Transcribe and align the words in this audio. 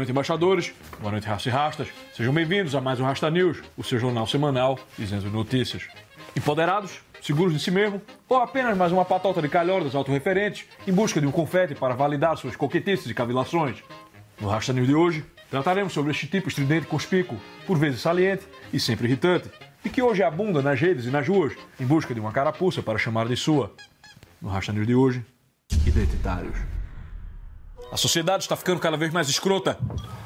Noite, 0.00 0.12
embaixadores. 0.12 0.72
Boa 0.98 1.12
noite, 1.12 1.26
raça 1.26 1.48
e 1.48 1.52
rastas. 1.52 1.88
Sejam 2.14 2.32
bem-vindos 2.32 2.74
a 2.74 2.80
mais 2.80 2.98
um 2.98 3.04
Rasta 3.04 3.30
News, 3.30 3.62
o 3.76 3.84
seu 3.84 3.98
jornal 3.98 4.26
semanal 4.26 4.78
de 4.96 5.14
notícias. 5.28 5.88
Empoderados, 6.34 7.00
seguros 7.20 7.52
de 7.52 7.60
si 7.60 7.70
mesmo, 7.70 8.00
ou 8.26 8.38
apenas 8.38 8.76
mais 8.78 8.92
uma 8.92 9.04
patota 9.04 9.42
de 9.42 9.48
calhordas 9.48 9.94
autorreferentes 9.94 10.66
em 10.86 10.92
busca 10.92 11.20
de 11.20 11.26
um 11.26 11.30
confete 11.30 11.74
para 11.74 11.94
validar 11.94 12.38
suas 12.38 12.56
coquetices 12.56 13.10
e 13.10 13.14
cavilações? 13.14 13.82
No 14.40 14.48
Rasta 14.48 14.72
News 14.72 14.86
de 14.86 14.94
hoje, 14.94 15.24
trataremos 15.50 15.92
sobre 15.92 16.12
este 16.12 16.26
tipo 16.26 16.48
estridente 16.48 16.86
conspícuo, 16.86 17.36
por 17.66 17.76
vezes 17.76 18.00
saliente 18.00 18.44
e 18.72 18.80
sempre 18.80 19.06
irritante, 19.06 19.50
e 19.84 19.90
que 19.90 20.00
hoje 20.00 20.22
abunda 20.22 20.62
nas 20.62 20.80
redes 20.80 21.04
e 21.04 21.10
nas 21.10 21.28
ruas 21.28 21.52
em 21.78 21.84
busca 21.84 22.14
de 22.14 22.20
uma 22.20 22.32
carapuça 22.32 22.82
para 22.82 22.98
chamar 22.98 23.28
de 23.28 23.36
sua. 23.36 23.74
No 24.40 24.48
Rasta 24.48 24.72
News 24.72 24.86
de 24.86 24.94
hoje, 24.94 25.22
identitários. 25.86 26.79
A 27.92 27.96
sociedade 27.96 28.44
está 28.44 28.54
ficando 28.54 28.78
cada 28.78 28.96
vez 28.96 29.12
mais 29.12 29.28
escrota. 29.28 29.76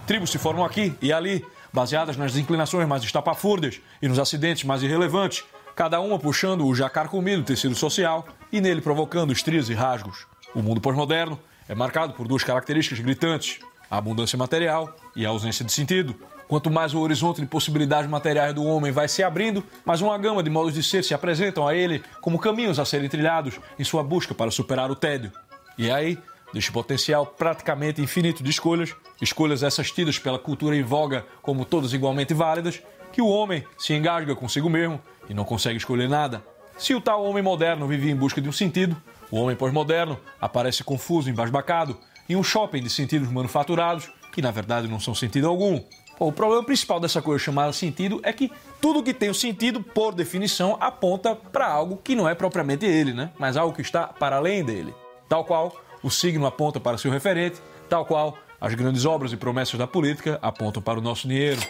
Tribos 0.06 0.30
se 0.30 0.36
formam 0.36 0.66
aqui 0.66 0.94
e 1.00 1.12
ali, 1.12 1.44
baseadas 1.72 2.14
nas 2.16 2.36
inclinações 2.36 2.86
mais 2.86 3.02
estapafúrdias 3.02 3.80
e 4.02 4.08
nos 4.08 4.18
acidentes 4.18 4.64
mais 4.64 4.82
irrelevantes, 4.82 5.44
cada 5.74 5.98
uma 5.98 6.18
puxando 6.18 6.66
o 6.66 6.74
jacar 6.74 7.08
comido 7.08 7.42
tecido 7.42 7.74
social 7.74 8.26
e 8.52 8.60
nele 8.60 8.82
provocando 8.82 9.32
estrias 9.32 9.70
e 9.70 9.74
rasgos. 9.74 10.26
O 10.54 10.62
mundo 10.62 10.80
pós-moderno 10.80 11.40
é 11.66 11.74
marcado 11.74 12.12
por 12.12 12.28
duas 12.28 12.44
características 12.44 13.00
gritantes: 13.00 13.60
a 13.90 13.96
abundância 13.96 14.36
material 14.36 14.94
e 15.16 15.24
a 15.24 15.30
ausência 15.30 15.64
de 15.64 15.72
sentido. 15.72 16.14
Quanto 16.46 16.70
mais 16.70 16.92
o 16.92 17.00
horizonte 17.00 17.40
de 17.40 17.46
possibilidades 17.46 18.10
materiais 18.10 18.52
do 18.52 18.62
homem 18.62 18.92
vai 18.92 19.08
se 19.08 19.22
abrindo, 19.22 19.64
mais 19.86 20.02
uma 20.02 20.18
gama 20.18 20.42
de 20.42 20.50
modos 20.50 20.74
de 20.74 20.82
ser 20.82 21.02
se 21.02 21.14
apresentam 21.14 21.66
a 21.66 21.74
ele 21.74 22.04
como 22.20 22.38
caminhos 22.38 22.78
a 22.78 22.84
serem 22.84 23.08
trilhados 23.08 23.58
em 23.78 23.84
sua 23.84 24.04
busca 24.04 24.34
para 24.34 24.50
superar 24.50 24.90
o 24.90 24.94
tédio. 24.94 25.32
E 25.78 25.90
aí 25.90 26.18
deste 26.54 26.70
potencial 26.70 27.26
praticamente 27.26 28.00
infinito 28.00 28.42
de 28.42 28.48
escolhas, 28.48 28.94
escolhas 29.20 29.64
essas 29.64 29.90
tidas 29.90 30.20
pela 30.20 30.38
cultura 30.38 30.76
em 30.76 30.84
voga 30.84 31.26
como 31.42 31.64
todas 31.64 31.92
igualmente 31.92 32.32
válidas, 32.32 32.80
que 33.12 33.20
o 33.20 33.26
homem 33.26 33.64
se 33.76 33.92
engasga 33.92 34.36
consigo 34.36 34.70
mesmo 34.70 35.00
e 35.28 35.34
não 35.34 35.44
consegue 35.44 35.76
escolher 35.76 36.08
nada. 36.08 36.42
Se 36.78 36.94
o 36.94 37.00
tal 37.00 37.24
homem 37.24 37.42
moderno 37.42 37.88
vivia 37.88 38.12
em 38.12 38.16
busca 38.16 38.40
de 38.40 38.48
um 38.48 38.52
sentido, 38.52 38.96
o 39.30 39.36
homem 39.36 39.56
pós-moderno 39.56 40.18
aparece 40.40 40.84
confuso, 40.84 41.28
embasbacado, 41.28 41.98
em 42.28 42.36
um 42.36 42.42
shopping 42.42 42.82
de 42.82 42.88
sentidos 42.88 43.30
manufaturados, 43.30 44.10
que 44.32 44.40
na 44.40 44.52
verdade 44.52 44.86
não 44.86 45.00
são 45.00 45.14
sentido 45.14 45.48
algum. 45.48 45.80
Bom, 46.18 46.28
o 46.28 46.32
problema 46.32 46.62
principal 46.62 47.00
dessa 47.00 47.20
coisa 47.20 47.42
chamada 47.42 47.72
sentido 47.72 48.20
é 48.22 48.32
que 48.32 48.50
tudo 48.80 49.02
que 49.02 49.12
tem 49.12 49.28
o 49.28 49.34
sentido, 49.34 49.82
por 49.82 50.14
definição, 50.14 50.76
aponta 50.80 51.34
para 51.34 51.66
algo 51.66 51.96
que 51.96 52.14
não 52.14 52.28
é 52.28 52.34
propriamente 52.34 52.86
ele, 52.86 53.12
né? 53.12 53.30
mas 53.38 53.56
algo 53.56 53.74
que 53.74 53.82
está 53.82 54.06
para 54.06 54.36
além 54.36 54.64
dele. 54.64 54.94
Tal 55.28 55.44
qual 55.44 55.74
o 56.04 56.10
signo 56.10 56.44
aponta 56.46 56.78
para 56.78 56.98
seu 56.98 57.10
referente, 57.10 57.60
tal 57.88 58.04
qual 58.04 58.36
as 58.60 58.74
grandes 58.74 59.06
obras 59.06 59.32
e 59.32 59.36
promessas 59.36 59.78
da 59.78 59.86
política 59.86 60.38
apontam 60.42 60.82
para 60.82 60.98
o 60.98 61.02
nosso 61.02 61.26
dinheiro. 61.26 61.60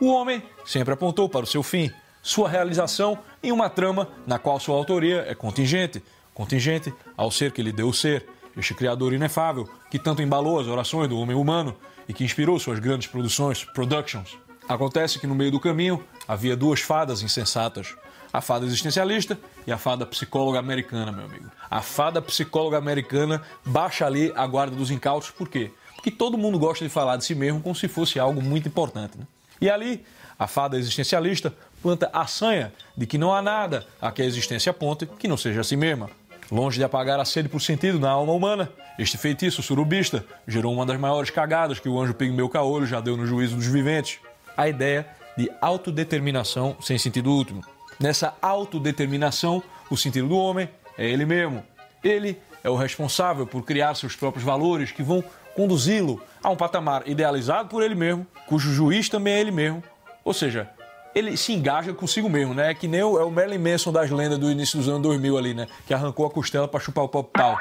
O 0.00 0.08
homem 0.08 0.42
sempre 0.64 0.94
apontou 0.94 1.28
para 1.28 1.44
o 1.44 1.46
seu 1.46 1.62
fim, 1.62 1.92
sua 2.22 2.48
realização 2.48 3.18
em 3.42 3.52
uma 3.52 3.68
trama 3.68 4.08
na 4.26 4.38
qual 4.38 4.58
sua 4.58 4.74
autoria 4.74 5.24
é 5.28 5.34
contingente, 5.34 6.02
contingente 6.32 6.92
ao 7.14 7.30
ser 7.30 7.52
que 7.52 7.62
lhe 7.62 7.70
deu 7.70 7.88
o 7.88 7.92
ser, 7.92 8.26
este 8.56 8.74
criador 8.74 9.12
inefável 9.12 9.68
que 9.90 9.98
tanto 9.98 10.22
embalou 10.22 10.58
as 10.58 10.66
orações 10.66 11.08
do 11.08 11.18
homem 11.18 11.36
humano 11.36 11.76
e 12.08 12.14
que 12.14 12.24
inspirou 12.24 12.58
suas 12.58 12.78
grandes 12.78 13.06
produções, 13.06 13.64
productions. 13.64 14.36
Acontece 14.66 15.18
que 15.18 15.26
no 15.26 15.34
meio 15.34 15.50
do 15.50 15.60
caminho 15.60 16.02
havia 16.26 16.56
duas 16.56 16.80
fadas 16.80 17.22
insensatas, 17.22 17.94
a 18.32 18.40
fada 18.40 18.66
existencialista 18.66 19.38
e 19.66 19.72
a 19.72 19.78
fada 19.78 20.04
psicóloga 20.06 20.58
americana, 20.58 21.12
meu 21.12 21.24
amigo. 21.24 21.50
A 21.70 21.80
fada 21.80 22.20
psicóloga 22.20 22.78
americana 22.78 23.42
baixa 23.64 24.06
ali 24.06 24.32
a 24.34 24.46
guarda 24.46 24.76
dos 24.76 24.90
incautos, 24.90 25.30
por 25.30 25.48
quê? 25.48 25.70
Porque 25.94 26.10
todo 26.10 26.38
mundo 26.38 26.58
gosta 26.58 26.84
de 26.84 26.90
falar 26.90 27.16
de 27.16 27.24
si 27.24 27.34
mesmo 27.34 27.60
como 27.60 27.74
se 27.74 27.88
fosse 27.88 28.18
algo 28.18 28.40
muito 28.40 28.68
importante. 28.68 29.18
Né? 29.18 29.26
E 29.60 29.68
ali, 29.68 30.04
a 30.38 30.46
fada 30.46 30.78
existencialista 30.78 31.52
planta 31.82 32.08
a 32.12 32.26
sanha 32.26 32.72
de 32.96 33.06
que 33.06 33.18
não 33.18 33.34
há 33.34 33.42
nada 33.42 33.86
a 34.00 34.12
que 34.12 34.22
a 34.22 34.24
existência 34.24 34.70
aponte 34.70 35.06
que 35.06 35.26
não 35.26 35.36
seja 35.36 35.60
a 35.60 35.64
si 35.64 35.76
mesma. 35.76 36.10
Longe 36.50 36.78
de 36.78 36.84
apagar 36.84 37.20
a 37.20 37.24
sede 37.24 37.48
por 37.48 37.60
sentido 37.60 37.98
na 37.98 38.10
alma 38.10 38.32
humana, 38.32 38.70
este 38.98 39.18
feitiço 39.18 39.62
surubista 39.62 40.24
gerou 40.46 40.72
uma 40.72 40.86
das 40.86 40.98
maiores 40.98 41.30
cagadas 41.30 41.78
que 41.78 41.88
o 41.88 42.00
anjo 42.00 42.14
pigmeu 42.14 42.48
caolho 42.48 42.86
já 42.86 43.00
deu 43.00 43.16
no 43.16 43.26
juízo 43.26 43.56
dos 43.56 43.66
viventes. 43.66 44.18
A 44.56 44.68
ideia 44.68 45.06
de 45.36 45.50
autodeterminação 45.60 46.76
sem 46.80 46.96
sentido 46.98 47.30
último. 47.30 47.62
Nessa 47.98 48.36
autodeterminação, 48.40 49.62
o 49.90 49.96
sentido 49.96 50.28
do 50.28 50.36
homem 50.36 50.68
é 50.96 51.08
ele 51.08 51.26
mesmo. 51.26 51.64
Ele 52.02 52.40
é 52.62 52.70
o 52.70 52.76
responsável 52.76 53.46
por 53.46 53.64
criar 53.64 53.94
seus 53.94 54.14
próprios 54.14 54.44
valores 54.44 54.92
que 54.92 55.02
vão 55.02 55.22
conduzi-lo 55.54 56.22
a 56.42 56.50
um 56.50 56.56
patamar 56.56 57.02
idealizado 57.08 57.68
por 57.68 57.82
ele 57.82 57.96
mesmo, 57.96 58.24
cujo 58.46 58.72
juiz 58.72 59.08
também 59.08 59.34
é 59.34 59.40
ele 59.40 59.50
mesmo. 59.50 59.82
Ou 60.24 60.32
seja, 60.32 60.70
ele 61.14 61.36
se 61.36 61.52
engaja 61.52 61.92
consigo 61.92 62.28
mesmo, 62.28 62.54
né? 62.54 62.70
É 62.70 62.74
que 62.74 62.86
nem 62.86 63.02
o, 63.02 63.18
é 63.18 63.24
o 63.24 63.30
Marilyn 63.30 63.58
Manson 63.58 63.92
das 63.92 64.10
lendas 64.10 64.38
do 64.38 64.48
início 64.50 64.78
dos 64.78 64.88
anos 64.88 65.02
2000 65.02 65.36
ali, 65.36 65.54
né? 65.54 65.66
Que 65.86 65.92
arrancou 65.92 66.24
a 66.26 66.30
costela 66.30 66.68
para 66.68 66.78
chupar 66.78 67.04
o 67.04 67.08
pau. 67.08 67.58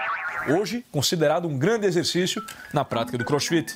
Hoje, 0.48 0.86
considerado 0.92 1.48
um 1.48 1.58
grande 1.58 1.88
exercício 1.88 2.44
na 2.72 2.86
prática 2.86 3.18
do 3.18 3.26
crossfit. 3.26 3.74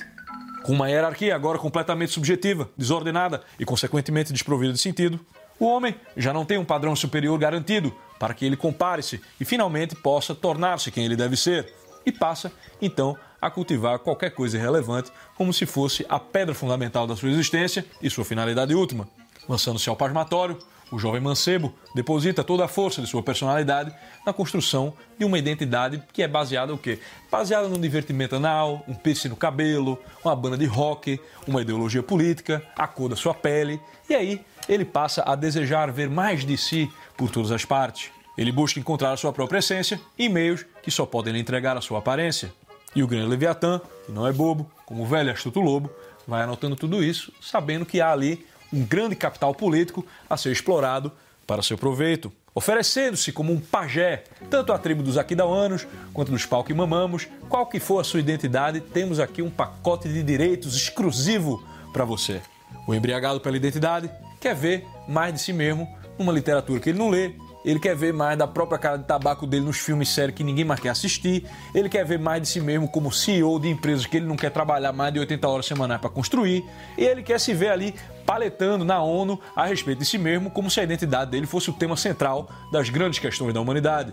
Com 0.62 0.72
uma 0.72 0.88
hierarquia 0.88 1.34
agora 1.34 1.58
completamente 1.58 2.12
subjetiva, 2.12 2.70
desordenada 2.76 3.42
e, 3.58 3.64
consequentemente, 3.64 4.32
desprovida 4.32 4.72
de 4.72 4.78
sentido, 4.78 5.18
o 5.58 5.66
homem 5.66 5.94
já 6.16 6.32
não 6.32 6.44
tem 6.44 6.58
um 6.58 6.64
padrão 6.64 6.94
superior 6.96 7.38
garantido 7.38 7.94
para 8.18 8.34
que 8.34 8.44
ele 8.44 8.56
compare-se 8.56 9.20
e 9.40 9.44
finalmente 9.44 9.94
possa 9.96 10.34
tornar-se 10.34 10.90
quem 10.90 11.04
ele 11.04 11.16
deve 11.16 11.36
ser. 11.36 11.72
E 12.04 12.10
passa, 12.10 12.52
então, 12.80 13.16
a 13.40 13.50
cultivar 13.50 13.98
qualquer 13.98 14.30
coisa 14.30 14.56
irrelevante 14.56 15.10
como 15.36 15.52
se 15.52 15.66
fosse 15.66 16.06
a 16.08 16.18
pedra 16.18 16.54
fundamental 16.54 17.06
da 17.06 17.16
sua 17.16 17.30
existência 17.30 17.84
e 18.00 18.08
sua 18.08 18.24
finalidade 18.24 18.74
última. 18.74 19.08
Lançando-se 19.48 19.88
ao 19.88 19.96
pasmatório, 19.96 20.58
o 20.92 20.98
jovem 20.98 21.20
mancebo 21.20 21.74
deposita 21.94 22.44
toda 22.44 22.64
a 22.64 22.68
força 22.68 23.00
de 23.00 23.08
sua 23.08 23.22
personalidade 23.22 23.92
na 24.26 24.32
construção 24.32 24.92
de 25.18 25.24
uma 25.24 25.38
identidade 25.38 26.02
que 26.12 26.22
é 26.22 26.28
baseada 26.28 26.72
o 26.72 26.78
quê? 26.78 27.00
Baseada 27.30 27.66
num 27.66 27.80
divertimento 27.80 28.36
anal, 28.36 28.84
um 28.86 28.94
piercing 28.94 29.28
no 29.28 29.36
cabelo, 29.36 29.98
uma 30.22 30.36
banda 30.36 30.56
de 30.56 30.66
rock, 30.66 31.18
uma 31.48 31.62
ideologia 31.62 32.02
política, 32.02 32.62
a 32.76 32.86
cor 32.86 33.08
da 33.08 33.16
sua 33.16 33.32
pele. 33.32 33.80
E 34.08 34.14
aí 34.14 34.44
ele 34.68 34.84
passa 34.84 35.22
a 35.26 35.34
desejar 35.34 35.90
ver 35.90 36.08
mais 36.08 36.44
de 36.44 36.56
si 36.56 36.90
por 37.16 37.30
todas 37.30 37.50
as 37.50 37.64
partes. 37.64 38.10
Ele 38.36 38.50
busca 38.50 38.80
encontrar 38.80 39.12
a 39.12 39.16
sua 39.16 39.32
própria 39.32 39.58
essência 39.58 40.00
em 40.18 40.28
meios 40.28 40.64
que 40.82 40.90
só 40.90 41.04
podem 41.04 41.32
lhe 41.32 41.40
entregar 41.40 41.76
a 41.76 41.80
sua 41.80 41.98
aparência. 41.98 42.52
E 42.94 43.02
o 43.02 43.06
grande 43.06 43.28
Leviatã, 43.28 43.80
que 44.06 44.12
não 44.12 44.26
é 44.26 44.32
bobo, 44.32 44.70
como 44.86 45.02
o 45.02 45.06
velho 45.06 45.30
astuto 45.30 45.60
lobo, 45.60 45.90
vai 46.26 46.42
anotando 46.42 46.76
tudo 46.76 47.02
isso, 47.02 47.32
sabendo 47.40 47.86
que 47.86 48.00
há 48.00 48.12
ali 48.12 48.46
um 48.72 48.84
grande 48.84 49.14
capital 49.14 49.54
político 49.54 50.06
a 50.28 50.36
ser 50.36 50.50
explorado 50.50 51.12
para 51.46 51.62
seu 51.62 51.76
proveito, 51.76 52.32
oferecendo-se 52.54 53.32
como 53.32 53.52
um 53.52 53.60
pajé, 53.60 54.24
tanto 54.48 54.72
à 54.72 54.78
tribo 54.78 55.02
dos 55.02 55.18
aquidauanos 55.18 55.86
quanto 56.12 56.30
dos 56.30 56.46
pau 56.46 56.64
que 56.64 56.72
mamamos, 56.72 57.26
qual 57.48 57.66
que 57.66 57.80
for 57.80 58.00
a 58.00 58.04
sua 58.04 58.20
identidade, 58.20 58.80
temos 58.80 59.20
aqui 59.20 59.42
um 59.42 59.50
pacote 59.50 60.08
de 60.08 60.22
direitos 60.22 60.76
exclusivo 60.76 61.62
para 61.92 62.04
você. 62.04 62.40
O 62.86 62.94
embriagado 62.94 63.40
pela 63.40 63.56
identidade 63.56 64.10
quer 64.42 64.54
ver 64.54 64.86
mais 65.08 65.32
de 65.32 65.40
si 65.40 65.52
mesmo 65.52 65.88
numa 66.18 66.32
literatura 66.32 66.78
que 66.78 66.90
ele 66.90 66.98
não 66.98 67.08
lê 67.08 67.32
ele 67.64 67.78
quer 67.78 67.94
ver 67.94 68.12
mais 68.12 68.36
da 68.36 68.46
própria 68.46 68.78
cara 68.78 68.96
de 68.96 69.04
tabaco 69.04 69.46
dele 69.46 69.64
nos 69.64 69.78
filmes 69.78 70.08
sérios 70.08 70.36
que 70.36 70.44
ninguém 70.44 70.64
mais 70.64 70.80
quer 70.80 70.90
assistir, 70.90 71.46
ele 71.74 71.88
quer 71.88 72.04
ver 72.04 72.18
mais 72.18 72.42
de 72.42 72.48
si 72.48 72.60
mesmo 72.60 72.88
como 72.88 73.12
CEO 73.12 73.58
de 73.58 73.68
empresas 73.68 74.06
que 74.06 74.16
ele 74.16 74.26
não 74.26 74.36
quer 74.36 74.50
trabalhar 74.50 74.92
mais 74.92 75.12
de 75.12 75.20
80 75.20 75.48
horas 75.48 75.66
semanais 75.66 76.00
para 76.00 76.10
construir, 76.10 76.64
e 76.98 77.04
ele 77.04 77.22
quer 77.22 77.38
se 77.38 77.54
ver 77.54 77.70
ali 77.70 77.94
paletando 78.26 78.84
na 78.84 79.00
ONU 79.02 79.40
a 79.54 79.66
respeito 79.66 80.00
de 80.00 80.04
si 80.04 80.18
mesmo, 80.18 80.50
como 80.50 80.70
se 80.70 80.80
a 80.80 80.82
identidade 80.82 81.30
dele 81.30 81.46
fosse 81.46 81.70
o 81.70 81.72
tema 81.72 81.96
central 81.96 82.50
das 82.72 82.88
grandes 82.88 83.18
questões 83.18 83.54
da 83.54 83.60
humanidade. 83.60 84.12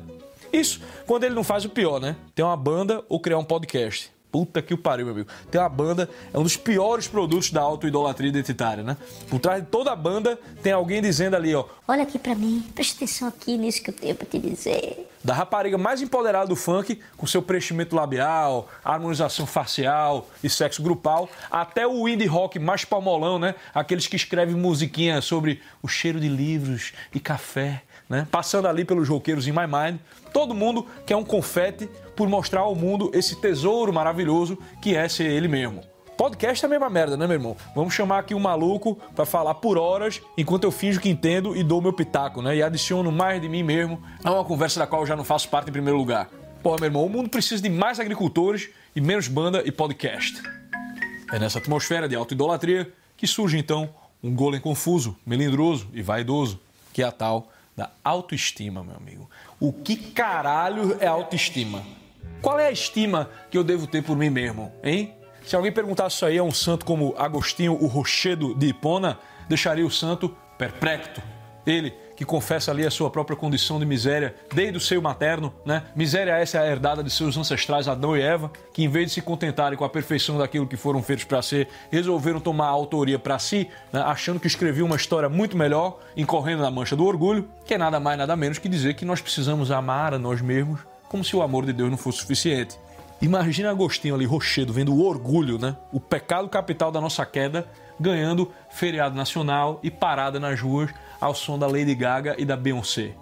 Isso 0.52 0.81
quando 1.06 1.24
ele 1.24 1.36
não 1.36 1.44
faz 1.44 1.66
o 1.66 1.70
pior, 1.70 2.00
né? 2.00 2.16
Ter 2.34 2.44
uma 2.44 2.58
banda 2.58 3.04
ou 3.08 3.20
criar 3.20 3.38
um 3.38 3.44
podcast. 3.44 4.12
Puta 4.31 4.62
que 4.62 4.74
o 4.74 4.78
pariu, 4.78 5.06
meu 5.06 5.16
amigo. 5.16 5.30
Ter 5.50 5.58
uma 5.58 5.70
banda 5.70 6.10
é 6.31 6.38
um 6.38 6.44
dos 6.44 6.56
piores 6.56 7.08
produtos 7.08 7.52
da 7.52 7.62
auto-idolatria 7.62 8.30
identitária, 8.30 8.84
né? 8.84 8.96
Por 9.28 9.40
trás 9.40 9.64
de 9.64 9.68
toda 9.70 9.92
a 9.92 9.96
banda 9.96 10.40
tem 10.62 10.72
alguém 10.72 11.02
dizendo 11.02 11.36
ali, 11.36 11.56
ó. 11.56 11.66
Olha 11.88 12.04
aqui 12.04 12.20
para 12.20 12.36
mim, 12.36 12.64
preste 12.76 12.96
atenção 12.96 13.28
aqui 13.28 13.58
nisso 13.58 13.81
que 13.81 13.90
eu 13.90 13.94
tenho 13.94 14.16
pra 14.16 14.28
te 14.28 14.38
dizer. 14.38 15.10
Da 15.24 15.34
rapariga 15.34 15.78
mais 15.78 16.02
empoderada 16.02 16.48
do 16.48 16.56
funk, 16.56 17.00
com 17.18 17.26
seu 17.26 17.42
preenchimento 17.42 17.96
labial, 17.96 18.70
harmonização 18.86 19.48
facial 19.48 20.30
e 20.44 20.50
sexo 20.50 20.84
grupal, 20.84 21.28
até 21.50 21.88
o 21.88 22.08
indie 22.08 22.28
rock 22.28 22.60
mais 22.60 22.86
palmolão, 22.86 23.40
né? 23.40 23.56
Aqueles 23.74 24.06
que 24.06 24.16
escrevem 24.16 24.56
musiquinha 24.56 25.22
sobre 25.22 25.62
o 25.81 25.88
cheiro 25.88 26.20
de 26.20 26.30
livros 26.30 26.94
e 27.14 27.20
café, 27.20 27.81
né? 28.09 28.27
Passando 28.31 28.67
ali 28.67 28.83
pelos 28.83 29.07
roqueiros 29.07 29.47
em 29.47 29.51
My 29.51 29.67
Mind. 29.67 30.00
Todo 30.33 30.56
mundo 30.56 30.85
quer 31.06 31.15
um 31.15 31.23
confete 31.23 31.88
por 32.15 32.27
mostrar 32.27 32.61
ao 32.61 32.75
mundo 32.75 33.11
esse 33.13 33.39
tesouro 33.39 33.94
maravilhoso 33.94 34.57
que 34.81 34.95
é 34.95 35.07
ser 35.07 35.25
ele 35.25 35.47
mesmo. 35.47 35.81
Podcast 36.17 36.65
é 36.65 36.67
a 36.67 36.69
mesma 36.69 36.89
merda, 36.89 37.15
né, 37.15 37.25
meu 37.25 37.35
irmão? 37.35 37.56
Vamos 37.73 37.94
chamar 37.94 38.19
aqui 38.19 38.35
um 38.35 38.39
maluco 38.39 38.95
para 39.15 39.25
falar 39.25 39.53
por 39.56 39.77
horas, 39.77 40.21
enquanto 40.38 40.65
eu 40.65 40.71
finjo 40.71 41.00
que 41.00 41.07
entendo 41.07 41.56
e 41.56 41.63
dou 41.63 41.81
meu 41.81 41.94
pitaco, 41.94 42.41
né? 42.41 42.57
E 42.57 42.61
adiciono 42.61 43.09
mais 43.09 43.41
de 43.41 43.47
mim 43.47 43.63
mesmo 43.63 44.01
a 44.21 44.33
uma 44.33 44.44
conversa 44.44 44.79
da 44.79 44.88
qual 44.88 45.03
eu 45.03 45.07
já 45.07 45.15
não 45.15 45.23
faço 45.23 45.47
parte 45.47 45.69
em 45.69 45.71
primeiro 45.71 45.97
lugar. 45.97 46.29
Pô, 46.61 46.75
meu 46.75 46.85
irmão, 46.85 47.06
o 47.06 47.09
mundo 47.09 47.29
precisa 47.29 47.63
de 47.63 47.69
mais 47.69 48.01
agricultores 48.01 48.69
e 48.94 49.00
menos 49.00 49.29
banda 49.29 49.63
e 49.65 49.71
podcast. 49.71 50.44
É 51.31 51.39
nessa 51.39 51.59
atmosfera 51.59 52.09
de 52.09 52.15
auto-idolatria 52.15 52.91
que 53.15 53.25
surge 53.25 53.57
então 53.57 53.89
um 54.21 54.35
golem 54.35 54.59
confuso, 54.59 55.15
melindroso 55.25 55.88
e 55.94 56.01
vaidoso, 56.01 56.59
que 56.91 57.01
é 57.01 57.06
a 57.06 57.13
tal 57.13 57.50
da 57.80 57.90
autoestima, 58.04 58.84
meu 58.84 58.96
amigo. 58.98 59.30
O 59.60 59.72
que 59.72 59.96
caralho 59.96 60.98
é 61.00 61.08
autoestima? 61.08 61.81
Qual 62.42 62.60
é 62.60 62.68
a 62.68 62.72
estima 62.72 63.30
que 63.50 63.58
eu 63.58 63.64
devo 63.64 63.88
ter 63.88 64.04
por 64.04 64.18
mim 64.18 64.30
mesmo, 64.30 64.72
hein? 64.84 65.14
Se 65.44 65.56
alguém 65.56 65.72
perguntasse 65.72 66.18
isso 66.18 66.26
aí 66.26 66.38
a 66.38 66.44
um 66.44 66.52
santo 66.52 66.86
como 66.86 67.16
Agostinho, 67.18 67.74
o 67.74 67.88
Rochedo 67.88 68.54
de 68.54 68.68
Hipona, 68.68 69.18
deixaria 69.48 69.86
o 69.86 69.90
santo 69.90 70.36
perplexo. 70.58 71.22
Ele, 71.69 71.94
que 72.16 72.25
confessa 72.25 72.71
ali 72.71 72.86
a 72.86 72.92
sua 72.92 73.10
própria 73.10 73.38
condição 73.38 73.80
de 73.80 73.86
miséria 73.86 74.36
desde 74.54 74.77
o 74.77 74.81
seio 74.81 75.01
materno, 75.01 75.54
né? 75.66 75.83
Miséria 75.95 76.31
essa 76.31 76.57
é 76.57 76.62
a 76.62 76.68
herdada 76.68 77.04
de 77.04 77.10
seus 77.10 77.38
ancestrais 77.38 77.88
Adão 77.88 78.18
e 78.18 78.21
Eva, 78.21 78.51
que 78.74 78.83
em 78.83 78.89
vez 78.89 79.07
de 79.07 79.13
se 79.13 79.21
contentarem 79.21 79.77
com 79.77 79.86
a 79.86 79.89
perfeição 79.89 80.38
daquilo 80.38 80.68
que 80.68 80.75
foram 80.75 81.01
feitos 81.01 81.25
para 81.25 81.42
ser, 81.42 81.68
resolveram 81.92 82.39
tomar 82.39 82.66
a 82.66 82.71
autoria 82.71 83.19
para 83.19 83.39
si, 83.39 83.69
né? 83.94 84.01
achando 84.01 84.39
que 84.39 84.48
escreviam 84.48 84.88
uma 84.88 84.95
história 84.95 85.30
muito 85.30 85.56
melhor, 85.56 86.00
incorrendo 86.18 86.62
na 86.62 86.71
mancha 86.71 86.95
do 86.95 87.06
orgulho, 87.06 87.48
que 87.66 87.74
é 87.74 87.77
nada 87.77 88.00
mais 88.00 88.18
nada 88.18 88.36
menos 88.36 88.57
que 88.57 88.68
dizer 88.68 88.95
que 88.95 89.06
nós 89.06 89.21
precisamos 89.21 89.71
amar 89.71 90.13
a 90.13 90.19
nós 90.19 90.42
mesmos 90.42 90.81
como 91.10 91.24
se 91.24 91.36
o 91.36 91.42
amor 91.42 91.66
de 91.66 91.74
Deus 91.74 91.89
não 91.89 91.98
fosse 91.98 92.19
suficiente. 92.19 92.77
Imagina 93.21 93.71
Agostinho 93.71 94.16
ali, 94.16 94.25
rochedo, 94.25 94.71
vendo 94.71 94.94
o 94.94 95.04
orgulho, 95.04 95.57
né? 95.57 95.75
O 95.92 96.00
pecado 96.00 96.48
capital 96.48 96.89
da 96.92 97.01
nossa 97.01 97.25
queda, 97.25 97.68
ganhando 98.00 98.50
feriado 98.69 99.16
nacional 99.16 99.80
e 99.83 99.92
parada 99.92 100.39
nas 100.39 100.62
ruas 100.62 100.89
ao 101.19 101.33
som 101.33 101.57
da 101.57 101.68
Lady 101.68 101.95
Gaga 101.95 102.36
e 102.38 102.45
da 102.45 102.56
Beyoncé. 102.56 103.13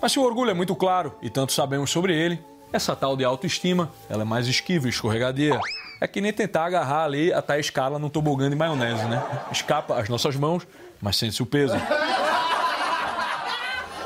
Mas 0.00 0.12
se 0.12 0.18
o 0.18 0.22
orgulho 0.22 0.50
é 0.50 0.54
muito 0.54 0.74
claro, 0.74 1.14
e 1.22 1.30
tanto 1.30 1.52
sabemos 1.52 1.90
sobre 1.90 2.14
ele, 2.14 2.40
essa 2.72 2.96
tal 2.96 3.16
de 3.16 3.24
autoestima, 3.24 3.90
ela 4.08 4.22
é 4.22 4.24
mais 4.24 4.48
esquiva 4.48 4.86
e 4.86 4.90
escorregadia. 4.90 5.60
É 6.00 6.08
que 6.08 6.20
nem 6.20 6.32
tentar 6.32 6.64
agarrar 6.64 7.04
ali 7.04 7.32
a 7.32 7.40
Thaís 7.40 7.70
Carla 7.70 7.98
num 7.98 8.08
tobogã 8.08 8.50
de 8.50 8.56
maionese, 8.56 9.04
né? 9.04 9.22
Escapa 9.52 10.00
às 10.00 10.08
nossas 10.08 10.34
mãos, 10.34 10.66
mas 11.00 11.16
sente-se 11.16 11.42
o 11.42 11.46
peso. 11.46 11.74